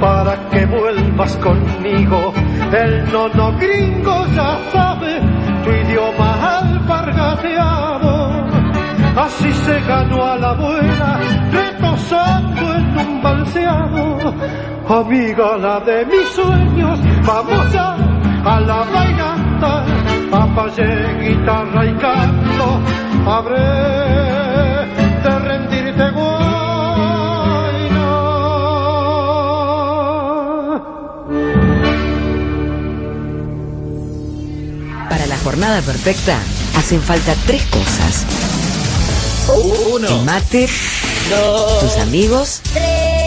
para 0.00 0.36
que 0.50 0.66
vuelvas 0.66 1.34
conmigo. 1.36 2.34
El 2.72 3.10
nono 3.10 3.52
gringo 3.58 4.26
ya 4.34 4.58
sabe 4.72 5.20
tu 5.64 5.70
idioma 5.70 6.58
alpargateado. 6.58 8.44
Así 9.16 9.52
se 9.52 9.80
ganó 9.80 10.24
a 10.24 10.36
la 10.36 10.52
buena, 10.52 11.20
retosando 11.52 12.74
en 12.74 12.98
un 12.98 13.22
balseado. 13.22 14.34
Amiga, 14.88 15.56
la 15.56 15.80
de 15.80 16.04
mis 16.04 16.28
sueños, 16.30 17.00
vamos 17.24 17.74
a 18.44 18.60
la 18.60 18.84
bailanta. 18.84 19.84
Apagué 20.32 20.92
guitarra 21.20 21.86
y 21.86 21.94
canto, 21.94 22.43
habré 23.26 23.60
de 25.22 25.38
rendirte 25.38 26.12
Para 35.08 35.26
la 35.26 35.38
jornada 35.38 35.80
perfecta 35.80 36.38
hacen 36.76 37.00
falta 37.00 37.34
tres 37.46 37.62
cosas. 37.66 38.26
Uno. 39.92 40.08
El 40.08 40.24
mate, 40.24 40.68
Dos. 41.30 41.80
tus 41.80 41.96
amigos 41.98 42.60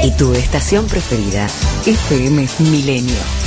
y 0.04 0.12
tu 0.12 0.34
estación 0.34 0.88
preferida, 0.88 1.48
FM 1.86 2.48
Milenio. 2.60 3.47